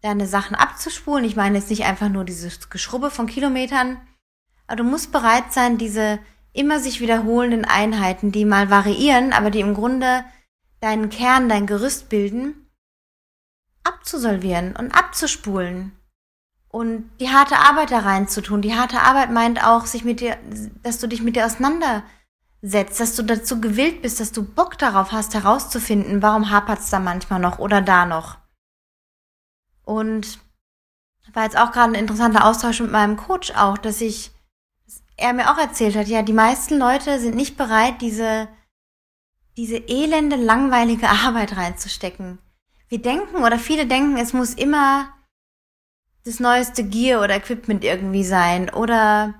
deine 0.00 0.26
Sachen 0.26 0.54
abzuspulen. 0.54 1.24
Ich 1.24 1.36
meine 1.36 1.58
jetzt 1.58 1.70
nicht 1.70 1.84
einfach 1.84 2.08
nur 2.08 2.24
dieses 2.24 2.70
Geschrubbe 2.70 3.10
von 3.10 3.26
Kilometern, 3.26 4.00
aber 4.66 4.76
du 4.76 4.84
musst 4.84 5.12
bereit 5.12 5.52
sein, 5.52 5.78
diese 5.78 6.18
immer 6.52 6.80
sich 6.80 7.00
wiederholenden 7.00 7.64
Einheiten, 7.64 8.32
die 8.32 8.44
mal 8.44 8.70
variieren, 8.70 9.32
aber 9.32 9.50
die 9.50 9.60
im 9.60 9.74
Grunde 9.74 10.24
deinen 10.80 11.10
Kern, 11.10 11.48
dein 11.48 11.66
Gerüst 11.66 12.08
bilden, 12.08 12.70
abzusolvieren 13.84 14.74
und 14.76 14.92
abzuspulen. 14.92 15.92
Und 16.68 17.10
die 17.20 17.30
harte 17.30 17.56
Arbeit 17.56 17.90
da 17.90 18.00
reinzutun. 18.00 18.60
Die 18.60 18.74
harte 18.74 19.00
Arbeit 19.00 19.30
meint 19.30 19.64
auch, 19.64 19.86
sich 19.86 20.04
mit 20.04 20.20
dir, 20.20 20.36
dass 20.82 20.98
du 20.98 21.06
dich 21.06 21.22
mit 21.22 21.36
dir 21.36 21.46
auseinandersetzt, 21.46 23.00
dass 23.00 23.16
du 23.16 23.22
dazu 23.22 23.60
gewillt 23.60 24.02
bist, 24.02 24.20
dass 24.20 24.32
du 24.32 24.42
Bock 24.42 24.76
darauf 24.78 25.12
hast, 25.12 25.34
herauszufinden, 25.34 26.22
warum 26.22 26.50
hapert's 26.50 26.90
da 26.90 26.98
manchmal 26.98 27.40
noch 27.40 27.58
oder 27.58 27.80
da 27.80 28.04
noch. 28.04 28.36
Und 29.84 30.40
war 31.36 31.44
jetzt 31.44 31.58
auch 31.58 31.70
gerade 31.70 31.92
ein 31.92 32.00
interessanter 32.00 32.46
Austausch 32.46 32.80
mit 32.80 32.90
meinem 32.90 33.16
Coach 33.16 33.52
auch, 33.52 33.78
dass 33.78 34.00
ich, 34.00 34.32
er 35.16 35.34
mir 35.34 35.52
auch 35.52 35.58
erzählt 35.58 35.94
hat, 35.94 36.08
ja, 36.08 36.22
die 36.22 36.32
meisten 36.32 36.78
Leute 36.78 37.20
sind 37.20 37.36
nicht 37.36 37.56
bereit, 37.56 38.00
diese, 38.00 38.48
diese 39.56 39.76
elende, 39.76 40.36
langweilige 40.36 41.08
Arbeit 41.26 41.56
reinzustecken. 41.56 42.38
Wir 42.88 43.02
denken 43.02 43.44
oder 43.44 43.58
viele 43.58 43.86
denken, 43.86 44.16
es 44.16 44.32
muss 44.32 44.54
immer 44.54 45.12
das 46.26 46.40
neueste 46.40 46.82
Gear 46.82 47.22
oder 47.22 47.36
Equipment 47.36 47.84
irgendwie 47.84 48.24
sein 48.24 48.68
oder 48.68 49.34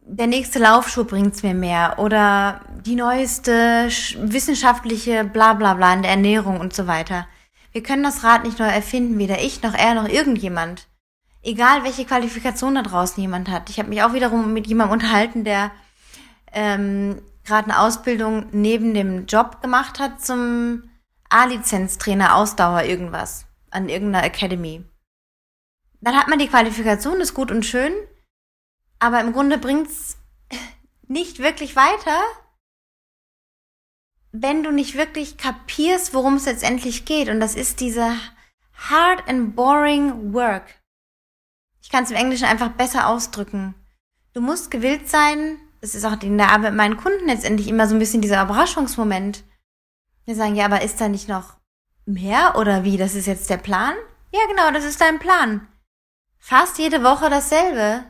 der 0.00 0.28
nächste 0.28 0.60
Laufschuh 0.60 1.04
bringt's 1.04 1.42
mir 1.42 1.54
mehr 1.54 1.98
oder 1.98 2.60
die 2.86 2.94
neueste 2.94 3.88
wissenschaftliche 4.16 5.24
bla 5.24 5.54
bla 5.54 5.74
bla 5.74 5.92
in 5.92 6.02
der 6.02 6.12
Ernährung 6.12 6.60
und 6.60 6.72
so 6.72 6.86
weiter. 6.86 7.26
Wir 7.72 7.82
können 7.82 8.04
das 8.04 8.22
Rad 8.22 8.44
nicht 8.44 8.60
neu 8.60 8.68
erfinden, 8.68 9.18
weder 9.18 9.42
ich 9.42 9.60
noch 9.62 9.74
er 9.74 9.94
noch 9.94 10.08
irgendjemand. 10.08 10.86
Egal, 11.42 11.82
welche 11.82 12.04
Qualifikation 12.04 12.76
da 12.76 12.82
draußen 12.82 13.20
jemand 13.20 13.50
hat. 13.50 13.68
Ich 13.68 13.78
habe 13.78 13.88
mich 13.88 14.02
auch 14.02 14.14
wiederum 14.14 14.52
mit 14.52 14.66
jemandem 14.68 14.94
unterhalten, 14.94 15.44
der 15.44 15.72
ähm, 16.52 17.20
gerade 17.44 17.70
eine 17.70 17.80
Ausbildung 17.80 18.46
neben 18.52 18.94
dem 18.94 19.26
Job 19.26 19.62
gemacht 19.62 19.98
hat 19.98 20.24
zum 20.24 20.84
A-Lizenz-Trainer 21.28 22.36
Ausdauer 22.36 22.84
irgendwas 22.84 23.46
an 23.70 23.88
irgendeiner 23.88 24.24
Academy. 24.24 24.84
Dann 26.00 26.16
hat 26.16 26.28
man 26.28 26.38
die 26.38 26.48
Qualifikation, 26.48 27.20
ist 27.20 27.34
gut 27.34 27.50
und 27.50 27.66
schön, 27.66 27.92
aber 28.98 29.20
im 29.20 29.32
Grunde 29.32 29.58
bringt's 29.58 30.16
nicht 31.08 31.38
wirklich 31.38 31.74
weiter, 31.76 32.20
wenn 34.32 34.62
du 34.62 34.70
nicht 34.70 34.94
wirklich 34.94 35.38
kapierst, 35.38 36.14
worum 36.14 36.34
es 36.34 36.46
letztendlich 36.46 37.04
geht. 37.04 37.28
Und 37.28 37.40
das 37.40 37.54
ist 37.54 37.80
diese 37.80 38.14
hard 38.74 39.26
and 39.28 39.56
boring 39.56 40.32
work. 40.32 40.64
Ich 41.82 41.90
kann 41.90 42.04
es 42.04 42.10
im 42.10 42.16
Englischen 42.16 42.44
einfach 42.44 42.70
besser 42.70 43.08
ausdrücken. 43.08 43.74
Du 44.34 44.40
musst 44.40 44.70
gewillt 44.70 45.08
sein, 45.08 45.58
das 45.80 45.94
ist 45.94 46.04
auch 46.04 46.20
in 46.22 46.38
der 46.38 46.50
Arbeit 46.50 46.72
mit 46.72 46.76
meinen 46.76 46.96
Kunden 46.96 47.26
letztendlich 47.26 47.68
immer 47.68 47.88
so 47.88 47.94
ein 47.94 47.98
bisschen 47.98 48.20
dieser 48.20 48.42
Überraschungsmoment. 48.42 49.44
Wir 50.24 50.34
sagen, 50.34 50.54
ja, 50.54 50.66
aber 50.66 50.82
ist 50.82 51.00
da 51.00 51.08
nicht 51.08 51.28
noch 51.28 51.56
mehr 52.04 52.56
oder 52.56 52.84
wie? 52.84 52.96
Das 52.96 53.14
ist 53.14 53.26
jetzt 53.26 53.48
der 53.48 53.56
Plan? 53.56 53.94
Ja, 54.32 54.40
genau, 54.48 54.70
das 54.70 54.84
ist 54.84 55.00
dein 55.00 55.18
Plan. 55.18 55.66
Fast 56.38 56.78
jede 56.78 57.02
Woche 57.02 57.30
dasselbe. 57.30 58.04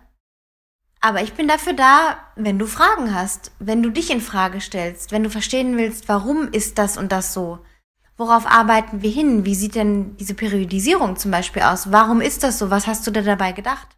Aber 1.01 1.23
ich 1.23 1.35
bin 1.35 1.49
dafür 1.49 1.75
da, 1.75 2.19
wenn 2.35 2.59
du 2.59 2.67
Fragen 2.67 3.15
hast, 3.15 3.53
wenn 3.59 3.83
du 3.83 3.91
dich 3.91 4.11
in 4.11 4.21
Frage 4.21 4.61
stellst, 4.61 5.13
wenn 5.13 5.23
du 5.23 5.31
verstehen 5.31 5.77
willst, 5.77 6.09
warum 6.09 6.49
ist 6.53 6.79
das 6.79 6.97
und 6.97 7.13
das 7.13 7.33
so? 7.33 7.65
Worauf 8.17 8.47
arbeiten 8.47 9.01
wir 9.01 9.11
hin? 9.11 9.45
Wie 9.45 9.55
sieht 9.55 9.77
denn 9.77 10.17
diese 10.17 10.35
Periodisierung 10.35 11.17
zum 11.17 11.31
Beispiel 11.31 11.63
aus? 11.63 11.93
Warum 11.93 12.21
ist 12.21 12.43
das 12.43 12.59
so? 12.59 12.69
Was 12.71 12.89
hast 12.89 13.07
du 13.07 13.13
da 13.13 13.23
dabei 13.23 13.53
gedacht? 13.53 13.89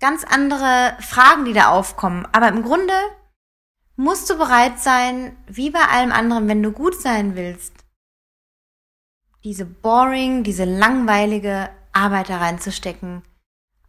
Ganz 0.00 0.24
andere 0.24 0.96
Fragen, 1.00 1.44
die 1.44 1.52
da 1.52 1.68
aufkommen. 1.68 2.26
Aber 2.32 2.48
im 2.48 2.62
Grunde 2.64 2.94
musst 3.94 4.28
du 4.28 4.36
bereit 4.36 4.80
sein, 4.80 5.36
wie 5.46 5.70
bei 5.70 5.86
allem 5.86 6.10
anderen, 6.10 6.48
wenn 6.48 6.62
du 6.64 6.72
gut 6.72 7.00
sein 7.00 7.36
willst, 7.36 7.72
diese 9.44 9.66
boring, 9.66 10.42
diese 10.42 10.64
langweilige 10.64 11.70
Arbeit 11.94 12.28
da 12.28 12.38
reinzustecken 12.38 13.22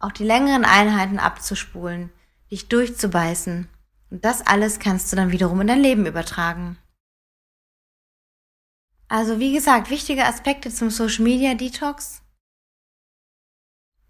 auch 0.05 0.12
die 0.12 0.24
längeren 0.24 0.65
Einheiten 0.65 1.19
abzuspulen, 1.19 2.12
dich 2.51 2.67
durchzubeißen. 2.67 3.67
Und 4.12 4.25
das 4.25 4.45
alles 4.45 4.79
kannst 4.79 5.12
du 5.12 5.15
dann 5.15 5.31
wiederum 5.31 5.62
in 5.62 5.67
dein 5.67 5.79
Leben 5.79 6.05
übertragen. 6.05 6.77
Also 9.07 9.39
wie 9.39 9.53
gesagt, 9.53 9.89
wichtige 9.89 10.25
Aspekte 10.25 10.71
zum 10.71 10.89
Social 10.89 11.24
Media 11.24 11.53
Detox, 11.55 12.21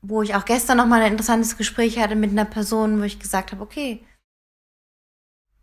wo 0.02 0.22
ich 0.22 0.36
auch 0.36 0.46
gestern 0.46 0.78
noch 0.78 0.86
mal 0.86 1.02
ein 1.02 1.14
interessantes 1.14 1.58
Gespräch 1.58 2.00
hatte 2.00 2.16
mit 2.16 2.32
einer 2.32 2.46
Person, 2.46 3.00
wo 3.00 3.04
ich 3.04 3.20
gesagt 3.20 3.52
habe, 3.52 3.64
okay, 3.64 4.06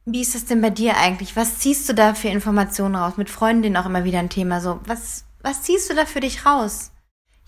wie 0.04 0.20
ist 0.20 0.34
das 0.34 0.46
denn 0.46 0.60
bei 0.60 0.70
dir 0.70 0.96
eigentlich? 0.96 1.36
Was 1.36 1.60
ziehst 1.60 1.88
du 1.88 1.94
da 1.94 2.14
für 2.14 2.28
Informationen 2.28 2.96
raus? 2.96 3.16
Mit 3.16 3.30
Freundinnen 3.30 3.76
auch 3.76 3.86
immer 3.86 4.04
wieder 4.04 4.18
ein 4.18 4.30
Thema 4.30 4.60
so. 4.60 4.80
Was, 4.84 5.24
was 5.42 5.62
ziehst 5.62 5.90
du 5.90 5.94
da 5.94 6.06
für 6.06 6.20
dich 6.20 6.44
raus? 6.44 6.91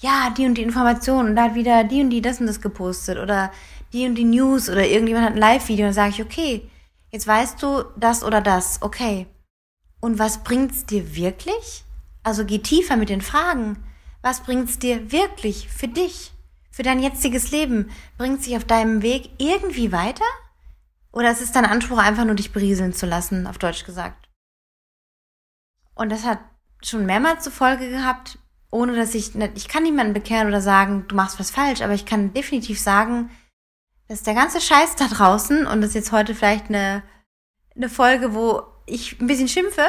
Ja, 0.01 0.31
die 0.37 0.47
und 0.47 0.55
die 0.57 0.63
Information 0.63 1.27
und 1.27 1.37
da 1.37 1.45
hat 1.45 1.55
wieder 1.55 1.85
die 1.85 2.01
und 2.01 2.11
die 2.11 2.23
das 2.23 2.41
und 2.41 2.47
das 2.47 2.61
gepostet 2.61 3.19
oder 3.19 3.53
die 3.93 4.07
und 4.07 4.17
die 4.17 4.25
News 4.25 4.69
oder 4.69 4.87
irgendjemand 4.87 5.27
hat 5.27 5.35
ein 5.35 5.39
Live-Video 5.39 5.87
und 5.87 5.93
sage 5.93 6.11
ich, 6.11 6.23
okay, 6.23 6.69
jetzt 7.11 7.27
weißt 7.27 7.63
du 7.63 7.85
das 7.97 8.25
oder 8.25 8.41
das, 8.41 8.83
okay. 8.83 9.27
Und 10.01 10.19
was 10.19 10.45
bringt's 10.45 10.85
dir 10.85 11.17
wirklich? 11.17 11.85
Also 12.23 12.45
geh 12.45 12.59
tiefer 12.59 12.97
mit 12.97 13.09
den 13.09 13.23
Fragen. 13.23 13.83
Was 14.21 14.43
bringt's 14.43 14.79
dir 14.79 15.13
wirklich 15.13 15.69
für 15.69 15.89
dich, 15.89 16.33
für 16.71 16.83
dein 16.83 17.01
jetziges 17.01 17.51
Leben? 17.53 17.91
Bringt 18.19 18.43
sich 18.43 18.57
auf 18.57 18.65
deinem 18.65 19.03
Weg 19.03 19.31
irgendwie 19.39 19.93
weiter? 19.93 20.25
Oder 21.13 21.31
ist 21.31 21.41
es 21.41 21.53
dein 21.53 21.65
Anspruch, 21.65 21.99
einfach 21.99 22.25
nur 22.25 22.35
dich 22.35 22.53
berieseln 22.53 22.93
zu 22.93 23.07
lassen, 23.07 23.47
auf 23.47 23.59
Deutsch 23.59 23.85
gesagt? 23.85 24.29
Und 25.95 26.11
das 26.11 26.25
hat 26.25 26.41
schon 26.83 27.07
mehrmals 27.07 27.45
zur 27.45 27.53
Folge 27.53 27.89
gehabt, 27.89 28.39
ohne 28.75 28.97
dass 28.97 29.15
ich, 29.15 29.37
ich 29.55 29.69
kann 29.69 29.85
niemanden 29.85 30.15
bekehren 30.15 30.49
oder 30.49 30.61
sagen, 30.61 31.05
du 31.07 31.15
machst 31.15 31.39
was 31.39 31.53
falsch, 31.53 31.81
aber 31.81 31.95
ich 31.95 32.07
kann 32.07 32.33
definitiv 32.33 32.81
sagen, 32.81 33.31
dass 34.09 34.25
der 34.25 34.35
ganze 34.35 34.61
Scheiß 34.61 34.97
da 34.97 35.07
draußen, 35.07 35.65
und 35.65 35.81
das 35.81 35.91
ist 35.91 35.95
jetzt 35.95 36.13
heute 36.13 36.35
vielleicht 36.35 36.67
eine, 36.67 37.05
eine 37.77 37.89
Folge, 37.89 38.35
wo 38.35 38.63
ich 38.85 39.21
ein 39.21 39.29
bisschen 39.29 39.47
schimpfe, 39.47 39.87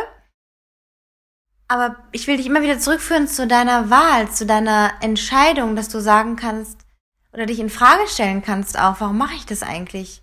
aber 1.68 1.96
ich 2.12 2.28
will 2.28 2.38
dich 2.38 2.46
immer 2.46 2.62
wieder 2.62 2.78
zurückführen 2.78 3.28
zu 3.28 3.48
deiner 3.48 3.90
Wahl, 3.90 4.30
zu 4.32 4.46
deiner 4.46 4.94
Entscheidung, 5.02 5.76
dass 5.76 5.90
du 5.90 6.00
sagen 6.00 6.36
kannst 6.36 6.86
oder 7.34 7.48
dich 7.48 7.60
in 7.60 7.72
Frage 7.72 8.08
stellen 8.08 8.44
kannst 8.44 8.78
auch, 8.78 9.02
warum 9.02 9.18
mache 9.18 9.34
ich 9.34 9.48
das 9.48 9.64
eigentlich? 9.64 10.22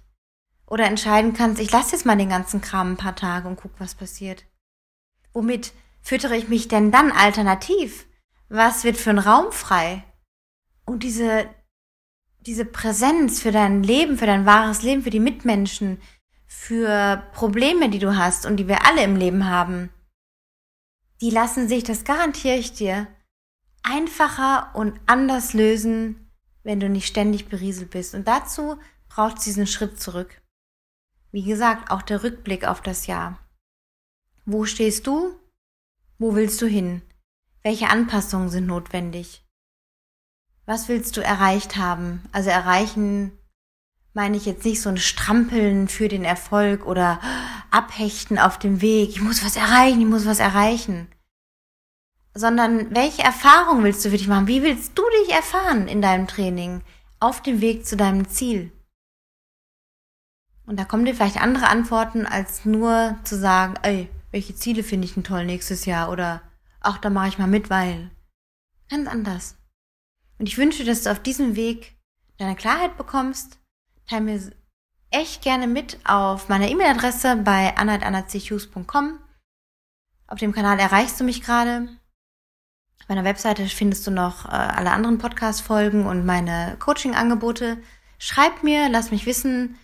Oder 0.69 0.85
entscheiden 0.85 1.35
kannst, 1.35 1.61
ich 1.61 1.73
lasse 1.73 1.97
jetzt 1.97 2.07
mal 2.07 2.17
den 2.17 2.29
ganzen 2.29 2.61
Kram 2.61 2.93
ein 2.93 2.97
paar 2.97 3.17
Tage 3.17 3.49
und 3.49 3.57
guck, 3.57 3.73
was 3.79 3.97
passiert. 3.97 4.45
Womit 5.33 5.73
füttere 6.01 6.37
ich 6.37 6.47
mich 6.47 6.69
denn 6.69 6.93
dann 6.93 7.11
alternativ? 7.11 8.07
Was 8.53 8.85
wird 8.85 8.99
für 8.99 9.11
ein 9.11 9.19
Raum 9.19 9.51
frei? 9.51 10.05
Und 10.85 11.03
diese, 11.03 11.49
diese 12.41 12.67
Präsenz 12.67 13.41
für 13.41 13.51
dein 13.51 13.83
Leben, 13.83 14.19
für 14.19 14.27
dein 14.27 14.45
wahres 14.45 14.83
Leben, 14.83 15.03
für 15.03 15.11
die 15.11 15.21
Mitmenschen, 15.21 16.01
für 16.47 17.27
Probleme, 17.33 17.89
die 17.89 17.99
du 17.99 18.17
hast 18.17 18.45
und 18.45 18.59
die 18.59 18.69
wir 18.69 18.87
alle 18.87 19.03
im 19.03 19.17
Leben 19.17 19.49
haben, 19.49 19.89
die 21.23 21.31
lassen 21.31 21.67
sich, 21.67 21.83
das 21.83 22.05
garantiere 22.05 22.57
ich 22.57 22.75
dir, 22.75 23.07
einfacher 23.83 24.75
und 24.75 25.01
anders 25.07 25.55
lösen, 25.55 26.31
wenn 26.63 26.79
du 26.79 26.91
nicht 26.91 27.07
ständig 27.07 27.49
berieselt 27.49 27.91
bist. 27.91 28.15
Und 28.15 28.29
dazu 28.29 28.79
braucht 29.09 29.39
es 29.39 29.45
diesen 29.45 29.67
Schritt 29.67 29.99
zurück. 29.99 30.43
Wie 31.31 31.45
gesagt, 31.45 31.91
auch 31.91 32.03
der 32.03 32.23
Rückblick 32.23 32.67
auf 32.67 32.83
das 32.83 33.07
Jahr. 33.07 33.39
Wo 34.45 34.67
stehst 34.67 35.07
du? 35.07 35.39
Wo 36.19 36.35
willst 36.35 36.61
du 36.61 36.67
hin? 36.67 37.03
Welche 37.63 37.89
Anpassungen 37.89 38.49
sind 38.49 38.67
notwendig? 38.67 39.45
Was 40.67 40.89
willst 40.89 41.17
du 41.17 41.23
erreicht 41.23 41.77
haben? 41.77 42.23
Also 42.33 42.51
erreichen 42.51 43.33
meine 44.15 44.37
ich 44.37 44.45
jetzt 44.45 44.65
nicht 44.65 44.83
so 44.83 44.91
ein 44.91 44.99
Strampeln 44.99 45.89
für 45.89 46.09
den 46.09 46.25
Erfolg 46.25 46.87
oder 46.87 47.21
Abhechten 47.71 48.39
auf 48.39 48.59
dem 48.59 48.83
Weg. 48.83 49.11
Ich 49.11 49.23
muss 49.23 49.45
was 49.45 49.57
erreichen, 49.57 50.01
ich 50.01 50.07
muss 50.07 50.27
was 50.27 50.39
erreichen. 50.39 51.09
Sondern 52.35 52.95
welche 52.95 53.23
Erfahrung 53.23 53.85
willst 53.85 54.05
du 54.05 54.11
für 54.11 54.19
dich 54.19 54.29
machen? 54.29 54.47
Wie 54.47 54.63
willst 54.63 54.99
du 54.99 55.03
dich 55.23 55.35
erfahren 55.35 55.89
in 55.89 56.03
deinem 56.03 56.27
Training 56.27 56.83
auf 57.21 57.43
dem 57.43 57.61
Weg 57.61 57.87
zu 57.87 57.97
deinem 57.97 58.29
Ziel? 58.29 58.73
Und 60.67 60.79
da 60.79 60.85
kommen 60.85 61.05
dir 61.05 61.15
vielleicht 61.15 61.41
andere 61.41 61.69
Antworten, 61.69 62.27
als 62.27 62.65
nur 62.65 63.17
zu 63.25 63.37
sagen, 63.39 63.75
ey, 63.83 64.09
welche 64.31 64.55
Ziele 64.55 64.83
finde 64.83 65.07
ich 65.07 65.15
denn 65.15 65.25
toll 65.25 65.45
nächstes 65.45 65.85
Jahr 65.87 66.11
oder 66.11 66.43
ach, 66.83 66.99
da 66.99 67.11
mache 67.11 67.29
ich 67.29 67.39
mal 67.39 67.47
mit, 67.47 67.71
weil 67.71 68.11
ganz 68.89 69.09
anders. 69.09 69.57
Und 70.39 70.49
ich 70.49 70.59
wünsche, 70.59 70.85
dass 70.85 71.03
du 71.03 71.11
auf 71.11 71.21
diesem 71.21 71.57
Weg 71.57 71.97
deine 72.39 72.57
Klarheit 72.57 72.97
bekommst. 72.97 73.59
Teil 74.09 74.23
mir 74.23 74.53
echt 75.11 75.43
gerne 75.43 75.67
mit 75.67 75.99
auf 76.05 76.49
meiner 76.49 76.69
E-Mail-Adresse 76.69 77.37
bei 77.37 77.77
anna.anna.chus.com. 77.77 79.19
Auf 80.27 80.39
dem 80.39 80.53
Kanal 80.53 80.79
erreichst 80.79 81.21
du 81.21 81.25
mich 81.25 81.43
gerade. 81.43 81.89
Auf 83.01 83.09
meiner 83.09 83.25
Webseite 83.25 83.67
findest 83.67 84.07
du 84.07 84.11
noch 84.11 84.47
äh, 84.47 84.49
alle 84.49 84.93
anderen 84.93 85.19
Podcast-Folgen 85.19 86.07
und 86.07 86.25
meine 86.25 86.77
Coaching-Angebote. 86.79 87.83
Schreib 88.19 88.63
mir, 88.63 88.89
lass 88.89 89.11
mich 89.11 89.27
wissen, 89.27 89.79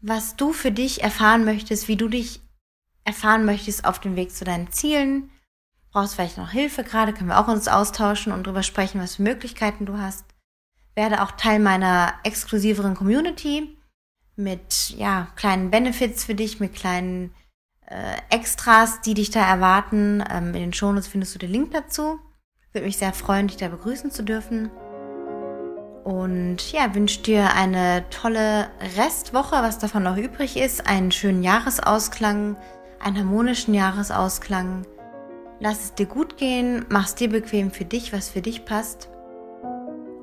was 0.00 0.36
du 0.36 0.52
für 0.52 0.72
dich 0.72 1.02
erfahren 1.02 1.44
möchtest, 1.44 1.88
wie 1.88 1.96
du 1.96 2.08
dich 2.08 2.40
erfahren 3.04 3.44
möchtest 3.44 3.84
auf 3.84 4.00
dem 4.00 4.16
Weg 4.16 4.30
zu 4.30 4.44
deinen 4.44 4.70
Zielen, 4.72 5.30
Brauchst 5.92 6.14
vielleicht 6.14 6.38
noch 6.38 6.50
Hilfe 6.50 6.84
gerade, 6.84 7.12
können 7.12 7.28
wir 7.28 7.38
auch 7.38 7.48
uns 7.48 7.68
austauschen 7.68 8.32
und 8.32 8.46
drüber 8.46 8.62
sprechen, 8.62 9.00
was 9.00 9.16
für 9.16 9.22
Möglichkeiten 9.22 9.84
du 9.84 9.98
hast. 9.98 10.24
Werde 10.94 11.22
auch 11.22 11.32
Teil 11.32 11.58
meiner 11.58 12.14
exklusiveren 12.24 12.94
Community 12.94 13.76
mit 14.36 14.90
ja, 14.96 15.28
kleinen 15.36 15.70
Benefits 15.70 16.24
für 16.24 16.34
dich, 16.34 16.60
mit 16.60 16.74
kleinen 16.74 17.34
äh, 17.86 18.16
Extras, 18.34 19.02
die 19.02 19.12
dich 19.14 19.30
da 19.30 19.46
erwarten. 19.46 20.24
Ähm, 20.30 20.48
in 20.48 20.60
den 20.60 20.72
Shownotes 20.72 21.08
findest 21.08 21.34
du 21.34 21.38
den 21.38 21.50
Link 21.50 21.72
dazu. 21.72 22.18
Würde 22.72 22.86
mich 22.86 22.96
sehr 22.96 23.12
freuen, 23.12 23.48
dich 23.48 23.58
da 23.58 23.68
begrüßen 23.68 24.10
zu 24.10 24.22
dürfen. 24.22 24.70
Und 26.04 26.72
ja, 26.72 26.94
wünsche 26.94 27.20
dir 27.20 27.54
eine 27.54 28.08
tolle 28.08 28.70
Restwoche, 28.96 29.56
was 29.56 29.78
davon 29.78 30.02
noch 30.02 30.16
übrig 30.16 30.56
ist. 30.56 30.86
Einen 30.86 31.12
schönen 31.12 31.42
Jahresausklang, 31.42 32.56
einen 32.98 33.18
harmonischen 33.18 33.74
Jahresausklang. 33.74 34.86
Lass 35.62 35.84
es 35.84 35.94
dir 35.94 36.06
gut 36.06 36.38
gehen, 36.38 36.86
mach 36.88 37.06
es 37.06 37.14
dir 37.14 37.30
bequem 37.30 37.70
für 37.70 37.84
dich, 37.84 38.12
was 38.12 38.28
für 38.28 38.42
dich 38.42 38.64
passt. 38.64 39.08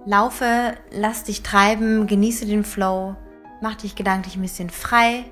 Laufe, 0.06 0.74
lass 0.92 1.24
dich 1.24 1.44
treiben, 1.44 2.08
genieße 2.08 2.46
den 2.46 2.66
Flow, 2.66 3.16
mach 3.62 3.76
dich 3.76 3.96
gedanklich 3.96 4.36
ein 4.36 4.42
bisschen 4.42 4.70
frei 4.70 5.24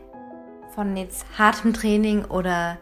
von 0.73 0.95
jetzt 0.95 1.25
hartem 1.37 1.73
Training 1.73 2.23
oder 2.23 2.77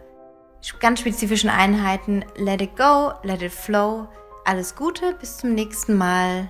ganz 0.79 0.99
spezifischen 0.99 1.49
Einheiten. 1.49 2.23
Let 2.35 2.61
it 2.61 2.77
go, 2.77 3.13
let 3.23 3.41
it 3.41 3.51
flow. 3.51 4.07
Alles 4.45 4.75
Gute, 4.75 5.15
bis 5.19 5.37
zum 5.37 5.55
nächsten 5.55 5.97
Mal. 5.97 6.47